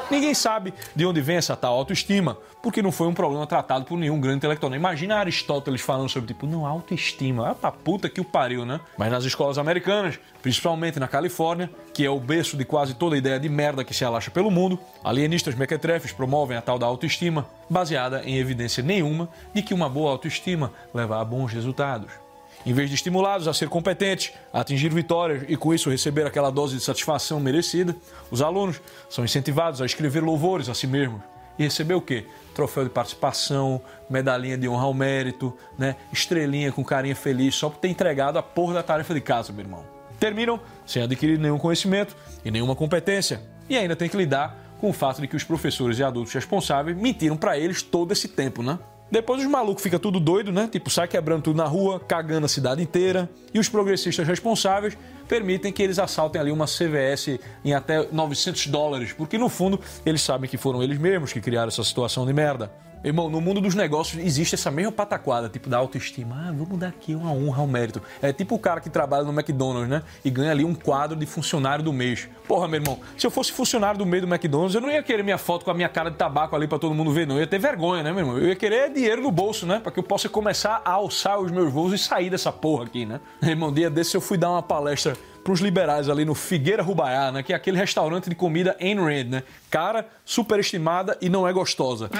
Ninguém 0.08 0.34
sabe 0.34 0.72
de 0.94 1.04
onde 1.04 1.20
vem 1.20 1.36
essa 1.36 1.56
tal 1.56 1.74
autoestima, 1.74 2.38
porque 2.62 2.80
não 2.80 2.92
foi 2.92 3.08
um 3.08 3.14
problema 3.14 3.44
tratado 3.44 3.84
por 3.84 3.98
nenhum 3.98 4.20
grande 4.20 4.36
intelectual. 4.36 4.72
Imagina 4.72 5.16
Aristóteles 5.16 5.80
falando 5.80 6.08
sobre, 6.08 6.28
tipo, 6.28 6.46
não, 6.46 6.64
autoestima. 6.64 7.50
Ah, 7.50 7.54
pra 7.56 7.72
puta 7.72 8.08
que 8.08 8.20
o 8.20 8.24
pariu, 8.24 8.64
né? 8.64 8.80
Mas 8.96 9.10
nas 9.10 9.24
escolas 9.24 9.58
americanas, 9.58 10.18
principalmente 10.40 11.00
na 11.00 11.08
Califórnia, 11.08 11.68
que 11.92 12.06
é 12.06 12.10
o 12.10 12.20
berço 12.20 12.56
de 12.56 12.64
quase 12.64 12.94
toda 12.94 13.16
ideia 13.16 13.40
de 13.40 13.48
merda 13.48 13.82
que 13.82 13.92
se 13.92 14.04
alaxa 14.04 14.30
pelo 14.30 14.50
mundo, 14.50 14.78
alienistas 15.02 15.56
mequetrefes 15.56 16.12
promovem 16.12 16.56
a 16.56 16.62
tal 16.62 16.78
da 16.78 16.86
autoestima, 16.86 17.44
baseada 17.68 18.22
em 18.24 18.36
evidência 18.36 18.84
nenhuma 18.84 19.28
de 19.52 19.60
que 19.60 19.74
uma 19.74 19.88
boa 19.88 20.12
autoestima 20.12 20.72
leva 20.94 21.20
a 21.20 21.24
bons 21.24 21.52
resultados. 21.52 22.25
Em 22.66 22.72
vez 22.72 22.88
de 22.88 22.96
estimulados 22.96 23.46
a 23.46 23.54
ser 23.54 23.68
competentes, 23.68 24.32
a 24.52 24.60
atingir 24.60 24.92
vitórias 24.92 25.44
e 25.46 25.56
com 25.56 25.72
isso 25.72 25.88
receber 25.88 26.26
aquela 26.26 26.50
dose 26.50 26.74
de 26.74 26.82
satisfação 26.82 27.38
merecida, 27.38 27.94
os 28.28 28.42
alunos 28.42 28.80
são 29.08 29.24
incentivados 29.24 29.80
a 29.80 29.86
escrever 29.86 30.20
louvores 30.20 30.68
a 30.68 30.74
si 30.74 30.88
mesmos. 30.88 31.20
E 31.56 31.62
receber 31.62 31.94
o 31.94 32.00
quê? 32.00 32.26
Troféu 32.56 32.82
de 32.82 32.90
participação, 32.90 33.80
medalhinha 34.10 34.58
de 34.58 34.68
honra 34.68 34.82
ao 34.82 34.92
mérito, 34.92 35.56
né? 35.78 35.94
estrelinha 36.12 36.72
com 36.72 36.84
carinha 36.84 37.14
feliz, 37.14 37.54
só 37.54 37.70
por 37.70 37.78
ter 37.78 37.88
entregado 37.88 38.36
a 38.36 38.42
porra 38.42 38.74
da 38.74 38.82
tarefa 38.82 39.14
de 39.14 39.20
casa, 39.20 39.52
meu 39.52 39.64
irmão. 39.64 39.84
Terminam 40.18 40.58
sem 40.84 41.04
adquirir 41.04 41.38
nenhum 41.38 41.58
conhecimento 41.58 42.16
e 42.44 42.50
nenhuma 42.50 42.74
competência. 42.74 43.40
E 43.68 43.76
ainda 43.76 43.94
tem 43.94 44.08
que 44.08 44.16
lidar 44.16 44.74
com 44.80 44.90
o 44.90 44.92
fato 44.92 45.20
de 45.20 45.28
que 45.28 45.36
os 45.36 45.44
professores 45.44 46.00
e 46.00 46.02
adultos 46.02 46.34
responsáveis 46.34 46.96
mentiram 46.96 47.36
para 47.36 47.56
eles 47.56 47.80
todo 47.80 48.10
esse 48.10 48.26
tempo, 48.26 48.60
né? 48.60 48.76
Depois 49.10 49.40
os 49.40 49.46
malucos 49.46 49.82
ficam 49.82 50.00
tudo 50.00 50.18
doido, 50.18 50.50
né? 50.50 50.68
Tipo, 50.70 50.90
sai 50.90 51.06
quebrando 51.06 51.42
tudo 51.42 51.56
na 51.56 51.66
rua, 51.66 52.00
cagando 52.00 52.46
a 52.46 52.48
cidade 52.48 52.82
inteira. 52.82 53.30
E 53.54 53.58
os 53.58 53.68
progressistas 53.68 54.26
responsáveis 54.26 54.98
permitem 55.28 55.72
que 55.72 55.82
eles 55.82 55.98
assaltem 55.98 56.40
ali 56.40 56.50
uma 56.50 56.66
CVS 56.66 57.38
em 57.64 57.72
até 57.72 58.06
900 58.10 58.66
dólares, 58.66 59.12
porque 59.12 59.38
no 59.38 59.48
fundo 59.48 59.80
eles 60.04 60.22
sabem 60.22 60.48
que 60.50 60.56
foram 60.56 60.82
eles 60.82 60.98
mesmos 60.98 61.32
que 61.32 61.40
criaram 61.40 61.68
essa 61.68 61.84
situação 61.84 62.26
de 62.26 62.32
merda. 62.32 62.70
Irmão, 63.04 63.30
no 63.30 63.40
mundo 63.40 63.60
dos 63.60 63.74
negócios 63.74 64.22
existe 64.22 64.54
essa 64.54 64.70
mesma 64.70 64.90
pataquada, 64.90 65.48
tipo 65.48 65.68
da 65.68 65.76
autoestima. 65.76 66.46
Ah, 66.48 66.52
vamos 66.52 66.78
dar 66.78 66.88
aqui 66.88 67.14
uma 67.14 67.32
honra 67.32 67.60
ao 67.60 67.66
mérito. 67.66 68.02
É 68.20 68.32
tipo 68.32 68.54
o 68.54 68.58
cara 68.58 68.80
que 68.80 68.90
trabalha 68.90 69.24
no 69.24 69.32
McDonald's, 69.32 69.88
né? 69.88 70.02
E 70.24 70.30
ganha 70.30 70.50
ali 70.50 70.64
um 70.64 70.74
quadro 70.74 71.16
de 71.16 71.26
funcionário 71.26 71.84
do 71.84 71.92
mês. 71.92 72.28
Porra, 72.48 72.66
meu 72.66 72.80
irmão, 72.80 72.98
se 73.16 73.26
eu 73.26 73.30
fosse 73.30 73.52
funcionário 73.52 73.98
do 73.98 74.06
meio 74.06 74.26
do 74.26 74.28
McDonald's, 74.28 74.74
eu 74.74 74.80
não 74.80 74.90
ia 74.90 75.02
querer 75.02 75.22
minha 75.22 75.38
foto 75.38 75.64
com 75.64 75.70
a 75.70 75.74
minha 75.74 75.88
cara 75.88 76.10
de 76.10 76.16
tabaco 76.16 76.56
ali 76.56 76.66
para 76.66 76.78
todo 76.78 76.94
mundo 76.94 77.12
ver, 77.12 77.26
não. 77.26 77.36
Eu 77.36 77.42
ia 77.42 77.46
ter 77.46 77.58
vergonha, 77.58 78.02
né, 78.02 78.10
meu 78.10 78.20
irmão? 78.20 78.38
Eu 78.38 78.48
ia 78.48 78.56
querer 78.56 78.92
dinheiro 78.92 79.22
no 79.22 79.30
bolso, 79.30 79.66
né? 79.66 79.78
Para 79.78 79.92
que 79.92 79.98
eu 79.98 80.02
possa 80.02 80.28
começar 80.28 80.82
a 80.84 80.92
alçar 80.92 81.38
os 81.38 81.50
meus 81.50 81.72
voos 81.72 81.92
e 81.92 81.98
sair 81.98 82.30
dessa 82.30 82.50
porra 82.50 82.84
aqui, 82.84 83.06
né? 83.06 83.20
Irmão, 83.42 83.72
dia 83.72 83.90
desse 83.90 84.16
eu 84.16 84.20
fui 84.20 84.36
dar 84.36 84.50
uma 84.50 84.62
palestra 84.62 85.16
para 85.46 85.52
os 85.52 85.60
liberais 85.60 86.08
ali 86.08 86.24
no 86.24 86.34
Figueira 86.34 86.82
Rubaiá, 86.82 87.30
né? 87.30 87.40
Que 87.40 87.52
é 87.52 87.56
aquele 87.56 87.78
restaurante 87.78 88.28
de 88.28 88.34
comida 88.34 88.76
Ayn 88.80 88.96
Rand, 88.96 89.28
né? 89.30 89.42
Cara 89.70 90.04
superestimada 90.24 91.16
e 91.20 91.28
não 91.28 91.46
é 91.46 91.52
gostosa. 91.52 92.10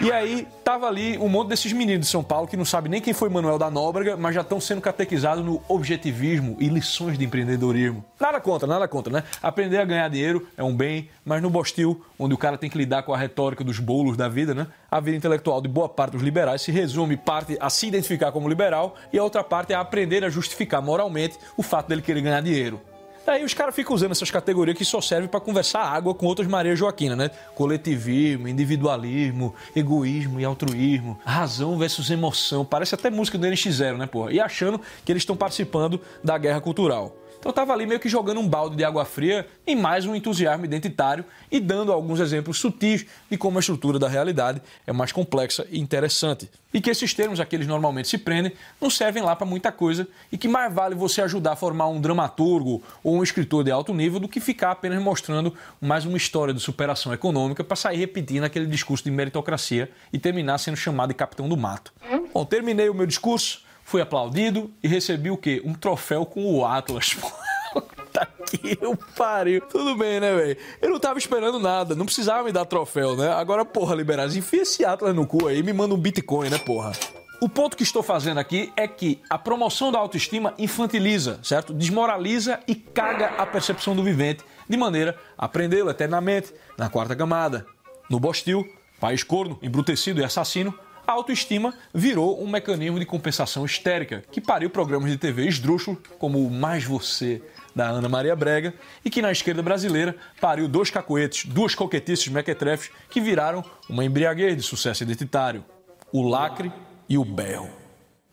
E 0.00 0.12
aí 0.12 0.46
tava 0.66 0.88
ali 0.88 1.16
um 1.18 1.28
monte 1.28 1.50
desses 1.50 1.72
meninos 1.72 2.06
de 2.06 2.10
São 2.10 2.24
Paulo 2.24 2.48
que 2.48 2.56
não 2.56 2.64
sabe 2.64 2.88
nem 2.88 3.00
quem 3.00 3.14
foi 3.14 3.28
Manuel 3.28 3.56
da 3.56 3.70
Nóbrega, 3.70 4.16
mas 4.16 4.34
já 4.34 4.40
estão 4.40 4.60
sendo 4.60 4.80
catequizados 4.80 5.44
no 5.44 5.62
objetivismo 5.68 6.56
e 6.58 6.66
lições 6.66 7.16
de 7.16 7.24
empreendedorismo. 7.24 8.04
Nada 8.18 8.40
contra, 8.40 8.66
nada 8.66 8.88
contra, 8.88 9.12
né? 9.12 9.22
Aprender 9.40 9.78
a 9.78 9.84
ganhar 9.84 10.08
dinheiro 10.08 10.44
é 10.56 10.64
um 10.64 10.74
bem, 10.76 11.08
mas 11.24 11.40
no 11.40 11.48
Bostil, 11.48 12.04
onde 12.18 12.34
o 12.34 12.36
cara 12.36 12.58
tem 12.58 12.68
que 12.68 12.76
lidar 12.76 13.04
com 13.04 13.14
a 13.14 13.16
retórica 13.16 13.62
dos 13.62 13.78
bolos 13.78 14.16
da 14.16 14.28
vida, 14.28 14.56
né? 14.56 14.66
A 14.90 14.98
vida 14.98 15.16
intelectual 15.16 15.60
de 15.60 15.68
boa 15.68 15.88
parte 15.88 16.14
dos 16.14 16.22
liberais 16.22 16.62
se 16.62 16.72
resume 16.72 17.16
parte 17.16 17.56
a 17.60 17.70
se 17.70 17.86
identificar 17.86 18.32
como 18.32 18.48
liberal 18.48 18.96
e 19.12 19.18
a 19.20 19.22
outra 19.22 19.44
parte 19.44 19.72
é 19.72 19.76
aprender 19.76 20.24
a 20.24 20.28
justificar 20.28 20.82
moralmente 20.82 21.38
o 21.56 21.62
fato 21.62 21.86
dele 21.86 22.02
querer 22.02 22.22
ganhar 22.22 22.40
dinheiro. 22.40 22.80
Aí 23.26 23.44
os 23.44 23.52
caras 23.52 23.74
ficam 23.74 23.94
usando 23.94 24.12
essas 24.12 24.30
categorias 24.30 24.76
que 24.78 24.84
só 24.84 25.00
servem 25.00 25.28
para 25.28 25.40
conversar 25.40 25.80
água 25.80 26.14
com 26.14 26.26
outras 26.26 26.46
Maria 26.46 26.76
Joaquina, 26.76 27.16
né? 27.16 27.30
Coletivismo, 27.54 28.46
individualismo, 28.46 29.54
egoísmo 29.74 30.38
e 30.38 30.44
altruísmo, 30.44 31.18
razão 31.24 31.76
versus 31.76 32.10
emoção. 32.10 32.64
Parece 32.64 32.94
até 32.94 33.10
música 33.10 33.36
do 33.36 33.46
NX0, 33.46 33.96
né, 33.96 34.06
porra? 34.06 34.32
E 34.32 34.40
achando 34.40 34.80
que 35.04 35.10
eles 35.10 35.22
estão 35.22 35.36
participando 35.36 36.00
da 36.22 36.38
guerra 36.38 36.60
cultural. 36.60 37.16
Então 37.38 37.50
estava 37.50 37.72
ali 37.72 37.86
meio 37.86 38.00
que 38.00 38.08
jogando 38.08 38.40
um 38.40 38.48
balde 38.48 38.76
de 38.76 38.84
água 38.84 39.04
fria 39.04 39.46
em 39.66 39.76
mais 39.76 40.04
um 40.04 40.14
entusiasmo 40.14 40.64
identitário 40.64 41.24
e 41.50 41.60
dando 41.60 41.92
alguns 41.92 42.20
exemplos 42.20 42.58
sutis 42.58 43.06
de 43.30 43.36
como 43.36 43.58
a 43.58 43.60
estrutura 43.60 43.98
da 43.98 44.08
realidade 44.08 44.60
é 44.86 44.92
mais 44.92 45.12
complexa 45.12 45.66
e 45.70 45.78
interessante. 45.78 46.50
E 46.74 46.80
que 46.80 46.90
esses 46.90 47.14
termos 47.14 47.40
a 47.40 47.46
que 47.46 47.56
eles 47.56 47.66
normalmente 47.66 48.08
se 48.08 48.18
prendem 48.18 48.52
não 48.80 48.90
servem 48.90 49.22
lá 49.22 49.34
para 49.34 49.46
muita 49.46 49.72
coisa 49.72 50.06
e 50.30 50.36
que 50.36 50.48
mais 50.48 50.72
vale 50.72 50.94
você 50.94 51.22
ajudar 51.22 51.52
a 51.52 51.56
formar 51.56 51.88
um 51.88 52.00
dramaturgo 52.00 52.82
ou 53.02 53.16
um 53.16 53.22
escritor 53.22 53.64
de 53.64 53.70
alto 53.70 53.94
nível 53.94 54.20
do 54.20 54.28
que 54.28 54.40
ficar 54.40 54.72
apenas 54.72 55.02
mostrando 55.02 55.54
mais 55.80 56.04
uma 56.04 56.16
história 56.16 56.52
de 56.52 56.60
superação 56.60 57.12
econômica 57.12 57.62
para 57.62 57.76
sair 57.76 57.96
repetindo 57.96 58.44
aquele 58.44 58.66
discurso 58.66 59.04
de 59.04 59.10
meritocracia 59.10 59.90
e 60.12 60.18
terminar 60.18 60.58
sendo 60.58 60.76
chamado 60.76 61.08
de 61.08 61.14
capitão 61.14 61.48
do 61.48 61.56
mato. 61.56 61.92
Bom, 62.32 62.44
terminei 62.44 62.88
o 62.88 62.94
meu 62.94 63.06
discurso 63.06 63.65
fui 63.86 64.02
aplaudido 64.02 64.70
e 64.82 64.88
recebi 64.88 65.30
o 65.30 65.36
quê? 65.36 65.62
Um 65.64 65.72
troféu 65.72 66.26
com 66.26 66.44
o 66.44 66.66
Atlas. 66.66 67.16
Puta 67.72 68.28
que 68.44 68.78
o 68.84 68.96
pariu. 68.96 69.60
Tudo 69.60 69.94
bem, 69.94 70.18
né, 70.18 70.34
velho? 70.34 70.56
Eu 70.82 70.90
não 70.90 70.98
tava 70.98 71.18
esperando 71.18 71.60
nada, 71.60 71.94
não 71.94 72.04
precisava 72.04 72.42
me 72.42 72.52
dar 72.52 72.64
troféu, 72.64 73.16
né? 73.16 73.32
Agora, 73.32 73.64
porra, 73.64 73.94
Liberais, 73.94 74.34
enfia 74.34 74.62
esse 74.62 74.84
Atlas 74.84 75.14
no 75.14 75.24
cu 75.24 75.46
aí 75.46 75.58
e 75.58 75.62
me 75.62 75.72
manda 75.72 75.94
um 75.94 75.98
Bitcoin, 75.98 76.50
né, 76.50 76.58
porra? 76.58 76.92
O 77.40 77.48
ponto 77.48 77.76
que 77.76 77.84
estou 77.84 78.02
fazendo 78.02 78.38
aqui 78.38 78.72
é 78.76 78.88
que 78.88 79.20
a 79.30 79.38
promoção 79.38 79.92
da 79.92 79.98
autoestima 80.00 80.52
infantiliza, 80.58 81.38
certo? 81.42 81.72
Desmoraliza 81.72 82.58
e 82.66 82.74
caga 82.74 83.34
a 83.38 83.46
percepção 83.46 83.94
do 83.94 84.02
vivente, 84.02 84.42
de 84.68 84.76
maneira 84.76 85.16
a 85.38 85.44
aprendê-lo 85.44 85.90
eternamente 85.90 86.52
na 86.76 86.88
quarta 86.88 87.14
camada. 87.14 87.64
No 88.10 88.18
Bostil, 88.18 88.66
país 88.98 89.22
corno, 89.22 89.58
embrutecido 89.62 90.20
e 90.20 90.24
assassino, 90.24 90.74
a 91.06 91.12
autoestima 91.12 91.72
virou 91.94 92.42
um 92.42 92.48
mecanismo 92.48 92.98
de 92.98 93.06
compensação 93.06 93.64
histérica 93.64 94.24
que 94.30 94.40
pariu 94.40 94.68
programas 94.68 95.10
de 95.10 95.16
TV 95.16 95.46
esdrúxulo 95.46 96.02
como 96.18 96.44
o 96.44 96.50
Mais 96.50 96.84
Você, 96.84 97.40
da 97.74 97.88
Ana 97.88 98.08
Maria 98.08 98.34
Brega, 98.34 98.74
e 99.04 99.10
que 99.10 99.22
na 99.22 99.30
esquerda 99.30 99.62
brasileira 99.62 100.16
pariu 100.40 100.66
dois 100.66 100.90
cacoetes, 100.90 101.44
duas 101.44 101.74
coquetices 101.74 102.28
mequetrefes 102.28 102.90
que 103.10 103.20
viraram 103.20 103.64
uma 103.88 104.04
embriaguez 104.04 104.56
de 104.56 104.62
sucesso 104.62 105.02
identitário. 105.02 105.64
O 106.12 106.26
lacre 106.26 106.72
e 107.08 107.18
o 107.18 107.24
berro. 107.24 107.70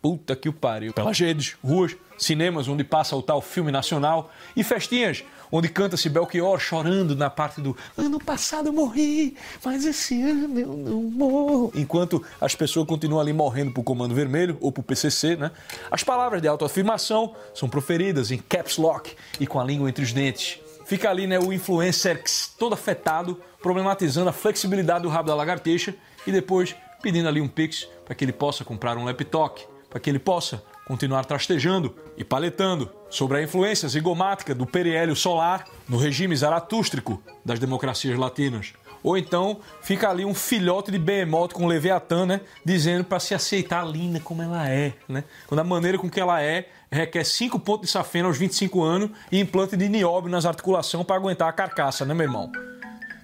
Puta 0.01 0.35
que 0.35 0.49
o 0.49 0.53
pariu. 0.53 0.93
Pelas 0.93 1.19
redes, 1.19 1.55
ruas, 1.63 1.95
cinemas 2.17 2.67
onde 2.67 2.83
passa 2.83 3.15
o 3.15 3.21
tal 3.21 3.41
filme 3.41 3.71
nacional 3.71 4.31
e 4.55 4.63
festinhas 4.63 5.23
onde 5.53 5.69
canta-se 5.69 6.09
Belchior 6.09 6.59
chorando 6.59 7.15
na 7.15 7.29
parte 7.29 7.61
do 7.61 7.77
ano 7.95 8.19
passado 8.19 8.69
eu 8.69 8.73
morri, 8.73 9.37
mas 9.63 9.85
esse 9.85 10.19
ano 10.19 10.59
eu 10.59 10.75
não 10.75 11.03
morro. 11.03 11.71
Enquanto 11.75 12.23
as 12.41 12.55
pessoas 12.55 12.87
continuam 12.87 13.21
ali 13.21 13.31
morrendo 13.31 13.71
por 13.71 13.83
Comando 13.83 14.15
Vermelho 14.15 14.57
ou 14.59 14.71
por 14.71 14.81
PCC, 14.81 15.35
né? 15.35 15.51
As 15.91 16.03
palavras 16.03 16.41
de 16.41 16.47
autoafirmação 16.47 17.35
são 17.53 17.69
proferidas 17.69 18.31
em 18.31 18.39
caps 18.39 18.77
lock 18.77 19.15
e 19.39 19.45
com 19.45 19.59
a 19.59 19.63
língua 19.63 19.87
entre 19.87 20.03
os 20.03 20.11
dentes. 20.11 20.59
Fica 20.85 21.11
ali 21.11 21.27
né, 21.27 21.37
o 21.37 21.53
influencer 21.53 22.23
todo 22.57 22.73
afetado, 22.73 23.39
problematizando 23.61 24.29
a 24.29 24.33
flexibilidade 24.33 25.03
do 25.03 25.09
rabo 25.09 25.27
da 25.27 25.35
lagartixa 25.35 25.93
e 26.25 26.31
depois 26.31 26.75
pedindo 26.99 27.27
ali 27.27 27.39
um 27.39 27.47
pix 27.47 27.87
para 28.03 28.15
que 28.15 28.25
ele 28.25 28.33
possa 28.33 28.65
comprar 28.65 28.97
um 28.97 29.05
laptop, 29.05 29.63
para 29.87 29.99
que 29.99 30.09
ele 30.09 30.19
possa 30.19 30.63
continuar 30.85 31.25
trastejando 31.25 31.95
e 32.17 32.23
paletando 32.23 32.89
sobre 33.09 33.37
a 33.37 33.43
influência 33.43 33.87
zigomática 33.87 34.53
do 34.53 34.65
periélio 34.65 35.15
solar 35.15 35.65
no 35.87 35.97
regime 35.97 36.35
zaratústrico 36.35 37.21
das 37.45 37.59
democracias 37.59 38.17
latinas. 38.17 38.73
Ou 39.03 39.17
então 39.17 39.59
fica 39.81 40.09
ali 40.09 40.23
um 40.23 40.33
filhote 40.33 40.89
de 40.89 40.97
behemoth 40.97 41.51
com 41.51 41.67
Leviatã, 41.67 42.25
né? 42.25 42.41
Dizendo 42.63 43.03
para 43.03 43.19
se 43.19 43.35
aceitar 43.35 43.85
linda 43.85 44.19
como 44.21 44.41
ela 44.41 44.67
é, 44.69 44.93
né? 45.09 45.25
Quando 45.45 45.59
a 45.59 45.63
maneira 45.63 45.97
com 45.97 46.09
que 46.09 46.21
ela 46.21 46.41
é 46.41 46.69
requer 46.89 47.25
5 47.25 47.59
pontos 47.59 47.87
de 47.87 47.91
safena 47.91 48.29
aos 48.29 48.37
25 48.37 48.81
anos 48.81 49.11
e 49.29 49.39
implante 49.39 49.75
de 49.75 49.89
nióbio 49.89 50.31
nas 50.31 50.45
articulações 50.45 51.05
para 51.05 51.17
aguentar 51.17 51.49
a 51.49 51.53
carcaça, 51.53 52.05
né, 52.05 52.13
meu 52.13 52.23
irmão? 52.23 52.49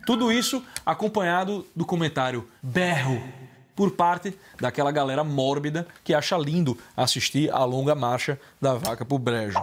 Tudo 0.06 0.32
isso 0.32 0.62
acompanhado 0.86 1.66
do 1.76 1.86
comentário 1.86 2.48
berro 2.62 3.22
por 3.80 3.92
parte 3.92 4.38
daquela 4.60 4.92
galera 4.92 5.24
mórbida 5.24 5.88
que 6.04 6.14
acha 6.14 6.38
lindo 6.38 6.78
assistir 6.98 7.50
a 7.50 7.64
longa 7.64 7.96
marcha 7.96 8.38
da 8.60 8.74
vaca 8.74 9.06
pro 9.06 9.18
brejo. 9.18 9.58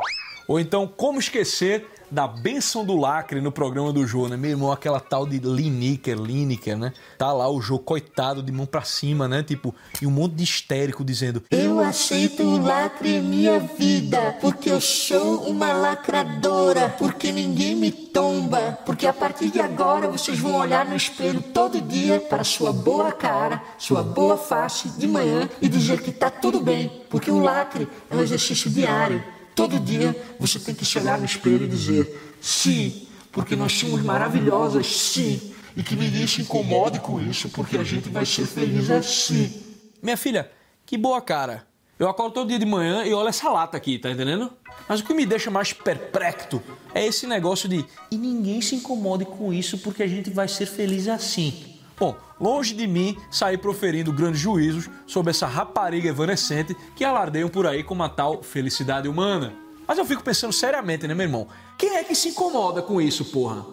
Ou 0.49 0.61
então, 0.61 0.87
como 0.87 1.19
esquecer 1.19 1.87
da 2.11 2.27
benção 2.27 2.85
do 2.85 2.97
lacre 2.97 3.41
no 3.41 3.51
programa 3.51 3.93
do 3.93 4.07
Jô, 4.07 4.29
né? 4.29 4.37
Meu 4.37 4.51
irmão, 4.51 4.71
aquela 4.71 5.01
tal 5.01 5.27
de 5.27 5.39
Lineker, 5.39 6.17
Lineker, 6.17 6.77
né? 6.77 6.93
Tá 7.19 7.33
lá 7.33 7.49
o 7.49 7.61
Jô, 7.61 7.79
coitado, 7.79 8.43
de 8.43 8.53
mão 8.53 8.67
pra 8.67 8.83
cima, 8.83 9.27
né? 9.27 9.43
Tipo, 9.43 9.75
e 10.01 10.07
um 10.07 10.11
monte 10.11 10.35
de 10.35 10.45
histérico 10.45 11.05
dizendo: 11.05 11.43
Eu 11.51 11.81
aceito 11.81 12.43
o 12.43 12.61
lacre 12.63 13.17
em 13.17 13.23
minha 13.23 13.59
vida, 13.59 14.37
porque 14.41 14.71
eu 14.71 14.81
sou 14.81 15.49
uma 15.49 15.73
lacradora, 15.73 16.95
porque 16.99 17.33
ninguém 17.33 17.75
me 17.75 17.91
tomba, 17.91 18.79
porque 18.87 19.07
a 19.07 19.13
partir 19.13 19.51
de 19.51 19.61
agora 19.61 20.09
vocês 20.09 20.39
vão 20.39 20.57
olhar 20.57 20.87
no 20.87 20.97
espelho 20.97 21.43
todo 21.43 21.81
dia 21.81 22.21
para 22.21 22.45
sua 22.45 22.73
boa 22.73 23.13
cara, 23.13 23.63
sua 23.79 24.03
boa 24.03 24.37
face 24.37 24.89
de 24.91 25.07
manhã 25.07 25.49
e 25.61 25.69
dizer 25.69 26.01
que 26.01 26.13
tá 26.13 26.31
tudo 26.31 26.61
bem, 26.61 27.05
porque 27.11 27.31
o 27.31 27.41
lacre 27.41 27.89
é 28.11 28.17
um 28.17 28.21
exercício 28.21 28.71
diário. 28.71 29.36
Todo 29.57 29.81
dia 29.81 30.15
você 30.39 30.61
tem 30.61 30.75
que 30.75 30.85
se 30.85 30.99
olhar 30.99 31.19
no 31.19 31.25
espelho 31.25 31.65
e 31.65 31.69
dizer 31.69 32.37
sim, 32.43 33.09
porque 33.33 33.57
nós 33.57 33.73
somos 33.73 34.03
maravilhosas, 34.03 34.87
sim, 34.87 35.41
e 35.75 35.83
que 35.83 35.97
ninguém 35.97 36.27
se 36.27 36.43
incomode 36.43 37.01
com 37.01 37.19
isso, 37.19 37.49
porque 37.49 37.79
a 37.79 37.83
gente 37.83 38.11
vai 38.11 38.27
ser 38.27 38.47
feliz 38.47 38.91
assim. 38.91 39.63
Minha 40.03 40.17
filha, 40.19 40.51
que 40.85 40.99
boa 40.99 41.23
cara. 41.23 41.67
Eu 41.99 42.11
acordo 42.11 42.35
todo 42.35 42.49
dia 42.49 42.59
de 42.59 42.67
manhã 42.67 43.05
e 43.07 43.15
olho 43.15 43.29
essa 43.29 43.49
lata 43.49 43.79
aqui, 43.79 43.99
tá 43.99 44.11
entendendo? 44.11 44.53
Mas 44.87 45.01
o 45.01 45.05
que 45.05 45.15
me 45.15 45.25
deixa 45.25 45.51
mais 45.51 45.73
perplexo 45.73 46.63
é 46.93 47.07
esse 47.07 47.27
negócio 47.27 47.67
de 47.67 47.83
e 48.11 48.19
ninguém 48.19 48.61
se 48.61 48.75
incomode 48.75 49.25
com 49.25 49.55
isso 49.55 49.79
porque 49.79 50.03
a 50.03 50.07
gente 50.07 50.29
vai 50.29 50.49
ser 50.49 50.67
feliz 50.67 51.09
assim. 51.09 51.79
Bom, 51.99 52.15
longe 52.41 52.75
de 52.75 52.87
mim 52.87 53.17
sair 53.31 53.59
proferindo 53.59 54.13
grandes 54.13 54.41
juízos 54.41 54.89
sobre 55.07 55.31
essa 55.31 55.47
rapariga 55.47 56.09
evanescente 56.09 56.77
que 56.95 57.05
alardeiam 57.05 57.49
por 57.49 57.67
aí 57.67 57.83
como 57.83 58.03
a 58.03 58.09
tal 58.09 58.43
felicidade 58.43 59.09
humana. 59.09 59.55
Mas 59.87 59.99
eu 59.99 60.05
fico 60.05 60.23
pensando 60.23 60.53
seriamente, 60.53 61.07
né, 61.07 61.15
meu 61.15 61.27
irmão? 61.27 61.47
Quem 61.79 61.97
é 61.97 62.05
que 62.05 62.15
se 62.15 62.31
incomoda 62.31 62.83
com 62.83 63.01
isso, 63.01 63.25
porra? 63.27 63.65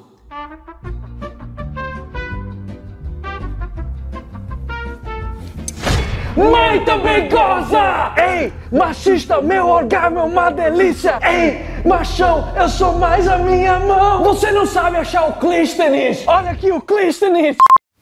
Mãe 6.35 6.83
também 6.83 7.29
goza! 7.29 8.13
Ei, 8.17 8.51
machista, 8.71 9.39
meu 9.39 9.67
orgasmo 9.67 10.19
é 10.19 10.23
uma 10.23 10.49
delícia! 10.49 11.19
Ei, 11.21 11.63
machão, 11.87 12.51
eu 12.55 12.67
sou 12.67 12.93
mais 12.93 13.27
a 13.27 13.37
minha 13.37 13.79
mão! 13.79 14.23
Você 14.23 14.51
não 14.51 14.65
sabe 14.65 14.97
achar 14.97 15.29
o 15.29 15.33
Clístenes! 15.33 16.23
Olha 16.27 16.51
aqui 16.51 16.71
o 16.71 16.81
Clístenes! 16.81 17.55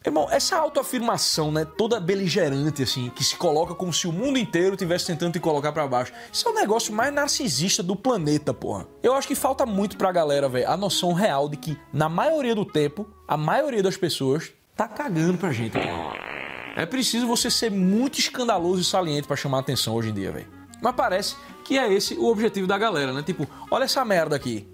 Irmão, 0.04 0.28
essa 0.32 0.58
autoafirmação, 0.58 1.52
né, 1.52 1.64
toda 1.64 2.00
beligerante, 2.00 2.82
assim, 2.82 3.12
que 3.16 3.24
se 3.24 3.36
coloca 3.36 3.76
como 3.76 3.94
se 3.94 4.08
o 4.08 4.12
mundo 4.12 4.40
inteiro 4.40 4.76
tivesse 4.76 5.06
tentando 5.06 5.34
te 5.34 5.40
colocar 5.40 5.72
para 5.72 5.88
baixo, 5.88 6.12
isso 6.34 6.48
é 6.48 6.52
o 6.52 6.56
negócio 6.56 6.92
mais 6.92 7.14
narcisista 7.14 7.84
do 7.84 7.96
planeta, 7.96 8.52
porra. 8.52 8.88
Eu 9.04 9.14
acho 9.14 9.28
que 9.28 9.36
falta 9.36 9.64
muito 9.64 9.98
pra 9.98 10.12
galera, 10.12 10.50
velho, 10.50 10.68
a 10.68 10.76
noção 10.76 11.14
real 11.14 11.48
de 11.48 11.56
que, 11.56 11.78
na 11.94 12.10
maioria 12.10 12.56
do 12.56 12.66
tempo, 12.66 13.08
a 13.28 13.38
maioria 13.38 13.84
das 13.84 13.96
pessoas 13.96 14.52
tá 14.76 14.88
cagando 14.88 15.38
pra 15.38 15.52
gente, 15.52 15.74
porra. 15.74 16.16
É 16.76 16.86
preciso 16.88 17.28
você 17.28 17.52
ser 17.52 17.70
muito 17.70 18.18
escandaloso 18.18 18.82
e 18.82 18.84
saliente 18.84 19.28
para 19.28 19.36
chamar 19.36 19.60
atenção 19.60 19.94
hoje 19.94 20.10
em 20.10 20.14
dia, 20.14 20.32
velho. 20.32 20.48
Mas 20.82 20.96
parece 20.96 21.36
que 21.64 21.78
é 21.78 21.94
esse 21.94 22.16
o 22.16 22.26
objetivo 22.26 22.66
da 22.66 22.76
galera, 22.76 23.14
né? 23.14 23.22
Tipo, 23.22 23.48
olha 23.70 23.84
essa 23.84 24.04
merda 24.04 24.36
aqui. 24.36 24.68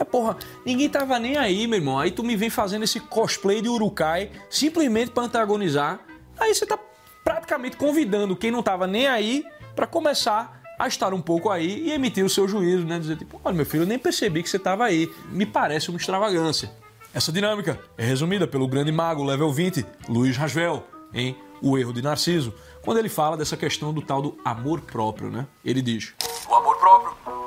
É 0.00 0.04
porra, 0.04 0.38
ninguém 0.64 0.88
tava 0.88 1.18
nem 1.18 1.36
aí, 1.36 1.66
meu 1.66 1.78
irmão. 1.78 1.98
Aí 1.98 2.10
tu 2.10 2.24
me 2.24 2.34
vem 2.34 2.48
fazendo 2.48 2.84
esse 2.84 2.98
cosplay 2.98 3.60
de 3.60 3.68
Urukai 3.68 4.30
simplesmente 4.48 5.10
para 5.10 5.24
antagonizar. 5.24 6.00
Aí 6.38 6.54
você 6.54 6.64
tá 6.64 6.78
praticamente 7.22 7.76
convidando 7.76 8.34
quem 8.34 8.50
não 8.50 8.62
tava 8.62 8.86
nem 8.86 9.06
aí 9.06 9.44
para 9.76 9.86
começar 9.86 10.62
a 10.78 10.88
estar 10.88 11.12
um 11.12 11.20
pouco 11.20 11.50
aí 11.50 11.88
e 11.88 11.92
emitir 11.92 12.24
o 12.24 12.30
seu 12.30 12.48
juízo, 12.48 12.86
né? 12.86 12.98
Dizer 12.98 13.18
tipo, 13.18 13.38
olha 13.44 13.54
meu 13.54 13.66
filho, 13.66 13.82
eu 13.82 13.86
nem 13.86 13.98
percebi 13.98 14.42
que 14.42 14.48
você 14.48 14.58
tava 14.58 14.86
aí. 14.86 15.06
Me 15.30 15.44
parece 15.44 15.90
uma 15.90 15.98
extravagância. 15.98 16.72
Essa 17.12 17.30
dinâmica 17.30 17.78
é 17.98 18.04
resumida 18.04 18.46
pelo 18.46 18.66
grande 18.66 18.90
mago 18.90 19.22
level 19.22 19.52
20, 19.52 19.84
Luiz 20.08 20.34
Rasvel, 20.34 20.82
em 21.12 21.36
O 21.60 21.76
Erro 21.76 21.92
de 21.92 22.00
Narciso, 22.00 22.54
quando 22.80 22.96
ele 22.96 23.10
fala 23.10 23.36
dessa 23.36 23.56
questão 23.56 23.92
do 23.92 24.00
tal 24.00 24.22
do 24.22 24.38
amor 24.42 24.80
próprio, 24.80 25.28
né? 25.28 25.46
Ele 25.62 25.82
diz: 25.82 26.14
O 26.48 26.54
amor 26.54 26.78
próprio 26.78 27.39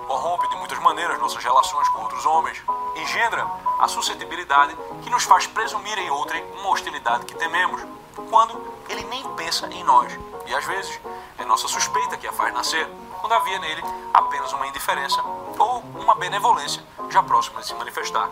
muitas 0.94 1.04
maneiras 1.04 1.20
nossas 1.20 1.44
relações 1.44 1.90
com 1.90 2.02
outros 2.02 2.26
homens, 2.26 2.62
engendra 2.96 3.46
a 3.80 3.88
suscetibilidade 3.88 4.76
que 5.02 5.10
nos 5.10 5.24
faz 5.24 5.48
presumir 5.48 5.98
em 5.98 6.10
outrem 6.10 6.44
uma 6.60 6.70
hostilidade 6.70 7.26
que 7.26 7.36
tememos, 7.36 7.82
quando 8.30 8.62
ele 8.90 9.04
nem 9.06 9.24
pensa 9.36 9.68
em 9.68 9.84
nós. 9.84 10.14
E 10.46 10.54
às 10.54 10.66
vezes 10.66 11.00
é 11.38 11.46
nossa 11.46 11.68
suspeita 11.68 12.18
que 12.18 12.28
a 12.28 12.32
faz 12.32 12.54
nascer, 12.54 12.88
quando 13.20 13.34
havia 13.34 13.60
nele 13.60 13.82
apenas 14.14 14.54
uma 14.54 14.68
indiferença 14.68 15.22
ou 15.58 15.80
uma 16.00 16.16
benevolência 16.16 16.84
já 17.10 17.24
próxima 17.24 17.62
de 17.62 17.68
se 17.68 17.74
manifestar. 17.74 18.30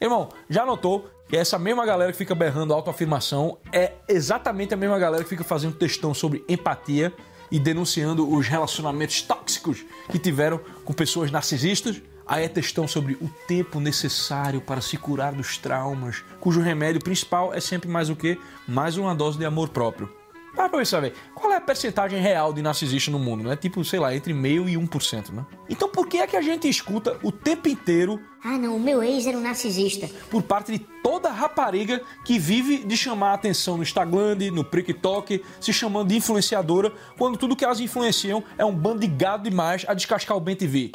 Irmão, 0.00 0.28
já 0.48 0.64
notou 0.64 1.08
que 1.28 1.36
essa 1.36 1.58
mesma 1.58 1.84
galera 1.86 2.12
que 2.12 2.18
fica 2.18 2.34
berrando 2.34 2.74
autoafirmação 2.74 3.58
é 3.72 3.92
exatamente 4.08 4.74
a 4.74 4.76
mesma 4.76 4.98
galera 4.98 5.22
que 5.22 5.30
fica 5.30 5.44
fazendo 5.44 5.74
textão 5.74 6.12
sobre 6.12 6.44
empatia 6.48 7.12
e 7.52 7.60
denunciando 7.60 8.28
os 8.28 8.48
relacionamentos 8.48 9.20
tóxicos 9.20 9.84
que 10.10 10.18
tiveram 10.18 10.58
com 10.84 10.92
pessoas 10.94 11.30
narcisistas? 11.30 12.00
Aí 12.26 12.44
é 12.44 12.48
textão 12.48 12.88
sobre 12.88 13.12
o 13.20 13.28
tempo 13.46 13.78
necessário 13.78 14.60
para 14.60 14.80
se 14.80 14.96
curar 14.96 15.34
dos 15.34 15.58
traumas, 15.58 16.24
cujo 16.40 16.60
remédio 16.60 17.02
principal 17.02 17.52
é 17.52 17.60
sempre 17.60 17.90
mais 17.90 18.08
o 18.08 18.16
que? 18.16 18.38
Mais 18.66 18.96
uma 18.96 19.14
dose 19.14 19.36
de 19.36 19.44
amor 19.44 19.68
próprio. 19.68 20.21
Para 20.54 20.68
pra 20.68 20.78
pensar, 20.78 21.00
velho. 21.00 21.14
Qual 21.34 21.50
é 21.52 21.56
a 21.56 21.60
percentagem 21.60 22.20
real 22.20 22.52
de 22.52 22.60
narcisista 22.60 23.10
no 23.10 23.18
mundo, 23.18 23.42
né? 23.48 23.56
Tipo, 23.56 23.82
sei 23.84 23.98
lá, 23.98 24.14
entre 24.14 24.34
meio 24.34 24.68
e 24.68 24.74
1%, 24.74 25.30
né? 25.30 25.46
Então 25.68 25.88
por 25.88 26.06
que 26.06 26.18
é 26.18 26.26
que 26.26 26.36
a 26.36 26.42
gente 26.42 26.68
escuta 26.68 27.18
o 27.22 27.32
tempo 27.32 27.68
inteiro 27.68 28.20
Ah, 28.44 28.58
não, 28.58 28.76
o 28.76 28.80
meu 28.80 29.02
ex 29.02 29.26
era 29.26 29.36
um 29.36 29.40
narcisista. 29.40 30.08
por 30.30 30.42
parte 30.42 30.72
de 30.72 30.78
toda 31.02 31.30
rapariga 31.30 32.02
que 32.24 32.38
vive 32.38 32.84
de 32.84 32.96
chamar 32.96 33.30
a 33.30 33.34
atenção 33.34 33.76
no 33.78 33.82
Instagram, 33.82 34.36
no 34.52 34.62
TikTok, 34.62 35.42
se 35.60 35.72
chamando 35.72 36.08
de 36.08 36.16
influenciadora, 36.16 36.92
quando 37.16 37.38
tudo 37.38 37.56
que 37.56 37.64
elas 37.64 37.80
influenciam 37.80 38.44
é 38.58 38.64
um 38.64 38.74
bando 38.74 39.00
de 39.00 39.06
gado 39.06 39.48
demais 39.48 39.84
a 39.88 39.94
descascar 39.94 40.36
o 40.36 40.40
bem 40.40 40.54
TV. 40.54 40.92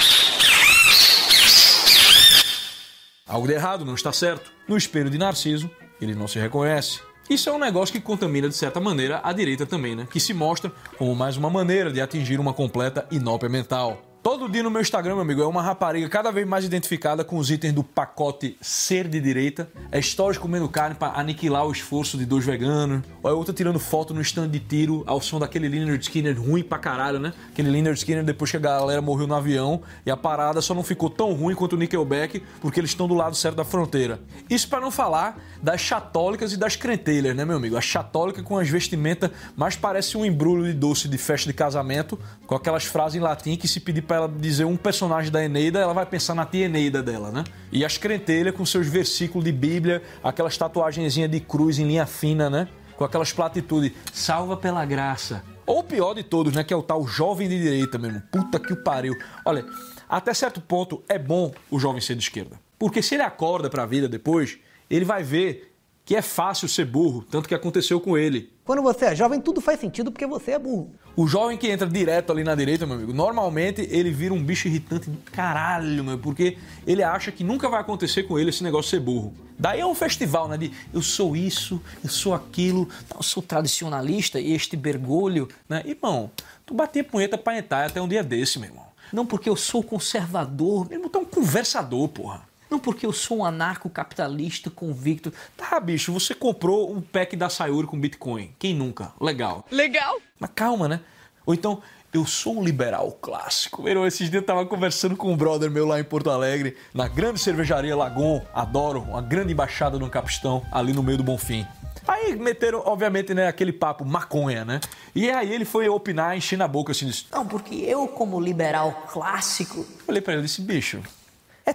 Algo 3.28 3.48
de 3.48 3.54
errado 3.54 3.84
não 3.84 3.96
está 3.96 4.14
certo. 4.14 4.52
No 4.68 4.78
espelho 4.78 5.10
de 5.10 5.18
Narciso, 5.18 5.70
ele 6.00 6.16
não 6.16 6.28
se 6.28 6.40
reconhece. 6.40 7.00
Isso 7.30 7.50
é 7.50 7.54
um 7.54 7.60
negócio 7.60 7.94
que 7.94 8.00
contamina, 8.00 8.48
de 8.48 8.56
certa 8.56 8.80
maneira, 8.80 9.20
a 9.24 9.34
direita 9.34 9.66
também, 9.66 9.96
né? 9.96 10.08
Que 10.10 10.20
se 10.20 10.34
mostra 10.34 10.72
como 10.98 11.14
mais 11.14 11.36
uma 11.36 11.50
maneira 11.50 11.92
de 11.92 12.00
atingir 12.00 12.40
uma 12.40 12.54
completa 12.54 13.06
inópia 13.12 13.50
mental. 13.50 14.07
Todo 14.28 14.50
dia 14.50 14.62
no 14.62 14.70
meu 14.70 14.82
Instagram, 14.82 15.14
meu 15.14 15.22
amigo, 15.22 15.42
é 15.42 15.48
uma 15.48 15.62
rapariga 15.62 16.10
cada 16.10 16.32
vez 16.32 16.46
mais 16.46 16.66
identificada 16.66 17.24
com 17.24 17.38
os 17.38 17.50
itens 17.50 17.72
do 17.72 17.82
pacote 17.82 18.58
ser 18.60 19.08
de 19.08 19.22
direita. 19.22 19.70
É 19.90 20.02
stories 20.02 20.38
comendo 20.38 20.68
carne 20.68 20.96
para 20.96 21.18
aniquilar 21.18 21.66
o 21.66 21.72
esforço 21.72 22.18
de 22.18 22.26
dois 22.26 22.44
veganos. 22.44 23.04
Ou 23.24 23.32
é 23.32 23.34
outra 23.34 23.54
tirando 23.54 23.80
foto 23.80 24.14
no 24.14 24.20
stand 24.20 24.50
de 24.50 24.60
tiro 24.60 25.02
ao 25.08 25.22
som 25.22 25.40
daquele 25.40 25.70
Leonard 25.70 26.04
Skinner 26.04 26.38
ruim 26.38 26.62
pra 26.62 26.78
caralho, 26.78 27.20
né? 27.20 27.32
Aquele 27.48 27.70
Leonard 27.70 27.98
Skinner 27.98 28.22
depois 28.22 28.52
que 28.52 28.58
a 28.58 28.60
galera 28.60 29.02
morreu 29.02 29.28
no 29.28 29.34
avião 29.34 29.82
e 30.06 30.12
a 30.12 30.18
parada 30.18 30.60
só 30.60 30.74
não 30.74 30.84
ficou 30.84 31.10
tão 31.10 31.32
ruim 31.32 31.56
quanto 31.56 31.78
o 31.78 31.78
Nickelback 31.78 32.44
porque 32.60 32.82
eles 32.82 32.90
estão 32.90 33.08
do 33.08 33.14
lado 33.14 33.34
certo 33.34 33.56
da 33.56 33.64
fronteira. 33.64 34.20
Isso 34.50 34.68
para 34.68 34.82
não 34.82 34.92
falar 34.92 35.40
das 35.64 35.80
chatólicas 35.80 36.52
e 36.52 36.58
das 36.58 36.76
crentelhas, 36.76 37.34
né, 37.34 37.46
meu 37.46 37.56
amigo? 37.56 37.78
A 37.78 37.82
chatólica 37.82 38.44
com 38.44 38.58
as 38.58 38.68
vestimentas 38.68 39.32
mais 39.56 39.78
parece 39.78 40.18
um 40.18 40.26
embrulho 40.26 40.66
de 40.66 40.74
doce 40.74 41.08
de 41.08 41.18
festa 41.18 41.48
de 41.48 41.54
casamento, 41.54 42.20
com 42.46 42.56
aquelas 42.56 42.84
frases 42.84 43.16
em 43.16 43.22
latim 43.22 43.56
que 43.56 43.70
se 43.70 43.80
pedir 43.80 44.02
para 44.02 44.17
ela 44.18 44.28
dizer 44.28 44.66
um 44.66 44.76
personagem 44.76 45.32
da 45.32 45.44
Eneida, 45.44 45.80
ela 45.80 45.94
vai 45.94 46.06
pensar 46.06 46.36
na 46.36 46.46
tia 46.46 46.66
Eneida 46.66 47.02
dela, 47.02 47.32
né? 47.32 47.44
E 47.72 47.86
as 47.86 47.98
crentelhas 47.98 48.56
com 48.56 48.66
seus 48.66 48.88
versículos 48.88 49.46
de 49.46 49.52
Bíblia, 49.52 50.02
aquelas 50.24 50.58
tatuagenzinhas 50.58 51.30
de 51.30 51.40
cruz 51.40 51.80
em 51.80 51.88
linha 51.88 52.06
fina, 52.06 52.50
né? 52.50 52.68
Com 52.96 53.04
aquelas 53.04 53.32
platitudes, 53.32 53.92
salva 54.12 54.58
pela 54.58 54.84
graça. 54.86 55.44
Ou 55.66 55.80
o 55.80 55.84
pior 55.84 56.14
de 56.14 56.24
todos, 56.24 56.54
né? 56.54 56.64
Que 56.64 56.74
é 56.74 56.78
o 56.78 56.84
tal 56.84 57.06
jovem 57.08 57.48
de 57.48 57.62
direita 57.62 57.98
mesmo. 57.98 58.22
Puta 58.32 58.60
que 58.60 58.74
o 58.74 58.84
pariu. 58.84 59.14
Olha, 59.46 59.66
até 60.10 60.34
certo 60.34 60.62
ponto 60.62 61.04
é 61.08 61.20
bom 61.20 61.52
o 61.70 61.80
jovem 61.80 62.02
ser 62.02 62.16
de 62.16 62.24
esquerda. 62.24 62.60
Porque 62.80 63.02
se 63.02 63.16
ele 63.16 63.24
acorda 63.24 63.70
para 63.70 63.84
a 63.84 63.86
vida 63.86 64.08
depois, 64.08 64.58
ele 64.90 65.06
vai 65.06 65.24
ver 65.24 65.74
que 66.06 66.16
é 66.16 66.22
fácil 66.22 66.70
ser 66.70 66.86
burro, 66.86 67.26
tanto 67.30 67.50
que 67.50 67.56
aconteceu 67.56 68.00
com 68.00 68.18
ele. 68.18 68.50
Quando 68.68 68.82
você 68.82 69.06
é 69.06 69.16
jovem, 69.16 69.40
tudo 69.40 69.62
faz 69.62 69.80
sentido 69.80 70.12
porque 70.12 70.28
você 70.28 70.52
é 70.52 70.60
burro. 70.60 70.92
O 71.16 71.26
jovem 71.26 71.58
que 71.58 71.70
entra 71.70 71.88
direto 71.88 72.34
ali 72.34 72.44
na 72.44 72.54
direita, 72.54 72.86
meu 72.86 72.98
amigo, 72.98 73.14
normalmente 73.14 73.88
ele 73.90 74.12
vira 74.12 74.34
um 74.34 74.44
bicho 74.44 74.68
irritante 74.68 75.10
do 75.10 75.18
caralho, 75.32 76.04
meu, 76.04 76.20
porque 76.20 76.58
ele 76.86 77.02
acha 77.02 77.32
que 77.32 77.46
nunca 77.46 77.70
vai 77.70 77.80
acontecer 77.80 78.24
com 78.24 78.38
ele 78.38 78.50
esse 78.50 78.62
negócio 78.62 78.90
de 78.90 78.98
ser 78.98 79.00
burro. 79.00 79.34
Daí 79.58 79.80
é 79.80 79.86
um 79.86 79.96
festival, 79.96 80.50
né? 80.50 80.58
De 80.58 80.74
eu 80.94 81.02
sou 81.02 81.34
isso, 81.34 81.82
eu 82.04 82.10
sou 82.10 82.34
aquilo, 82.34 82.90
eu 83.16 83.24
sou 83.24 83.42
tradicionalista 83.42 84.38
e 84.38 84.52
este 84.52 84.76
bergolho, 84.76 85.48
né? 85.70 85.82
Irmão, 85.86 86.30
tu 86.66 86.74
batia 86.74 87.06
punheta 87.06 87.38
pra 87.38 87.58
entrar 87.58 87.86
até 87.86 88.02
um 88.02 88.08
dia 88.08 88.22
desse, 88.22 88.60
meu 88.60 88.70
irmão. 88.70 88.86
Não 89.14 89.26
porque 89.26 89.48
eu 89.48 89.56
sou 89.56 89.82
conservador, 89.82 90.90
meu 90.90 90.98
irmão, 90.98 91.10
tu 91.10 91.20
é 91.20 91.22
um 91.22 91.26
conversador, 91.26 92.10
porra. 92.10 92.42
Não 92.70 92.80
porque 92.80 93.06
eu 93.06 93.14
sou 93.14 93.40
um 93.40 93.46
anarcocapitalista 93.46 94.70
convicto. 94.70 95.34
Tá, 95.56 95.80
bicho, 95.80 96.12
você 96.12 96.34
comprou 96.34 96.92
um 96.92 97.02
pack 97.02 97.36
da 97.36 97.50
Sayuri 97.50 97.88
com 97.88 98.00
Bitcoin. 98.00 98.54
Quem 98.60 98.74
nunca? 98.76 99.14
Legal. 99.20 99.66
Legal. 99.72 100.20
Mas 100.40 100.52
calma, 100.54 100.88
né? 100.88 101.00
Ou 101.46 101.54
então, 101.54 101.82
eu 102.14 102.26
sou 102.26 102.58
um 102.58 102.64
liberal 102.64 103.12
clássico. 103.22 103.84
Meu, 103.84 104.06
esses 104.08 104.30
dias 104.30 104.42
eu 104.42 104.46
tava 104.46 104.66
conversando 104.66 105.16
com 105.16 105.32
um 105.32 105.38
brother 105.38 105.70
meu 105.70 105.86
lá 105.86 106.00
em 106.00 106.04
Porto 106.04 106.30
Alegre, 106.30 106.76
na 106.94 107.08
grande 107.08 107.40
cervejaria 107.40 107.96
Lagon, 107.96 108.42
adoro, 108.54 109.02
uma 109.02 109.22
grande 109.22 109.54
embaixada 109.54 110.00
no 110.00 110.10
Capistão, 110.10 110.66
ali 110.72 110.94
no 110.94 111.04
meio 111.04 111.18
do 111.18 111.24
Bonfim. 111.24 111.66
Aí 112.08 112.36
meteram, 112.38 112.82
obviamente, 112.86 113.34
né, 113.34 113.48
aquele 113.48 113.74
papo 113.74 114.06
maconha, 114.06 114.64
né? 114.64 114.80
E 115.14 115.30
aí 115.30 115.54
ele 115.54 115.66
foi 115.66 115.90
opinar, 115.90 116.38
enchendo 116.38 116.64
a 116.64 116.68
boca 116.68 116.94
assim, 116.94 117.06
disse, 117.06 117.26
Não, 117.32 117.46
porque 117.46 117.76
eu, 117.76 118.08
como 118.08 118.40
liberal 118.40 119.06
clássico, 119.12 119.86
Olhei 120.08 120.22
pra 120.22 120.34
ele 120.34 120.44
e 120.44 120.46
disse, 120.46 120.62
bicho, 120.62 121.02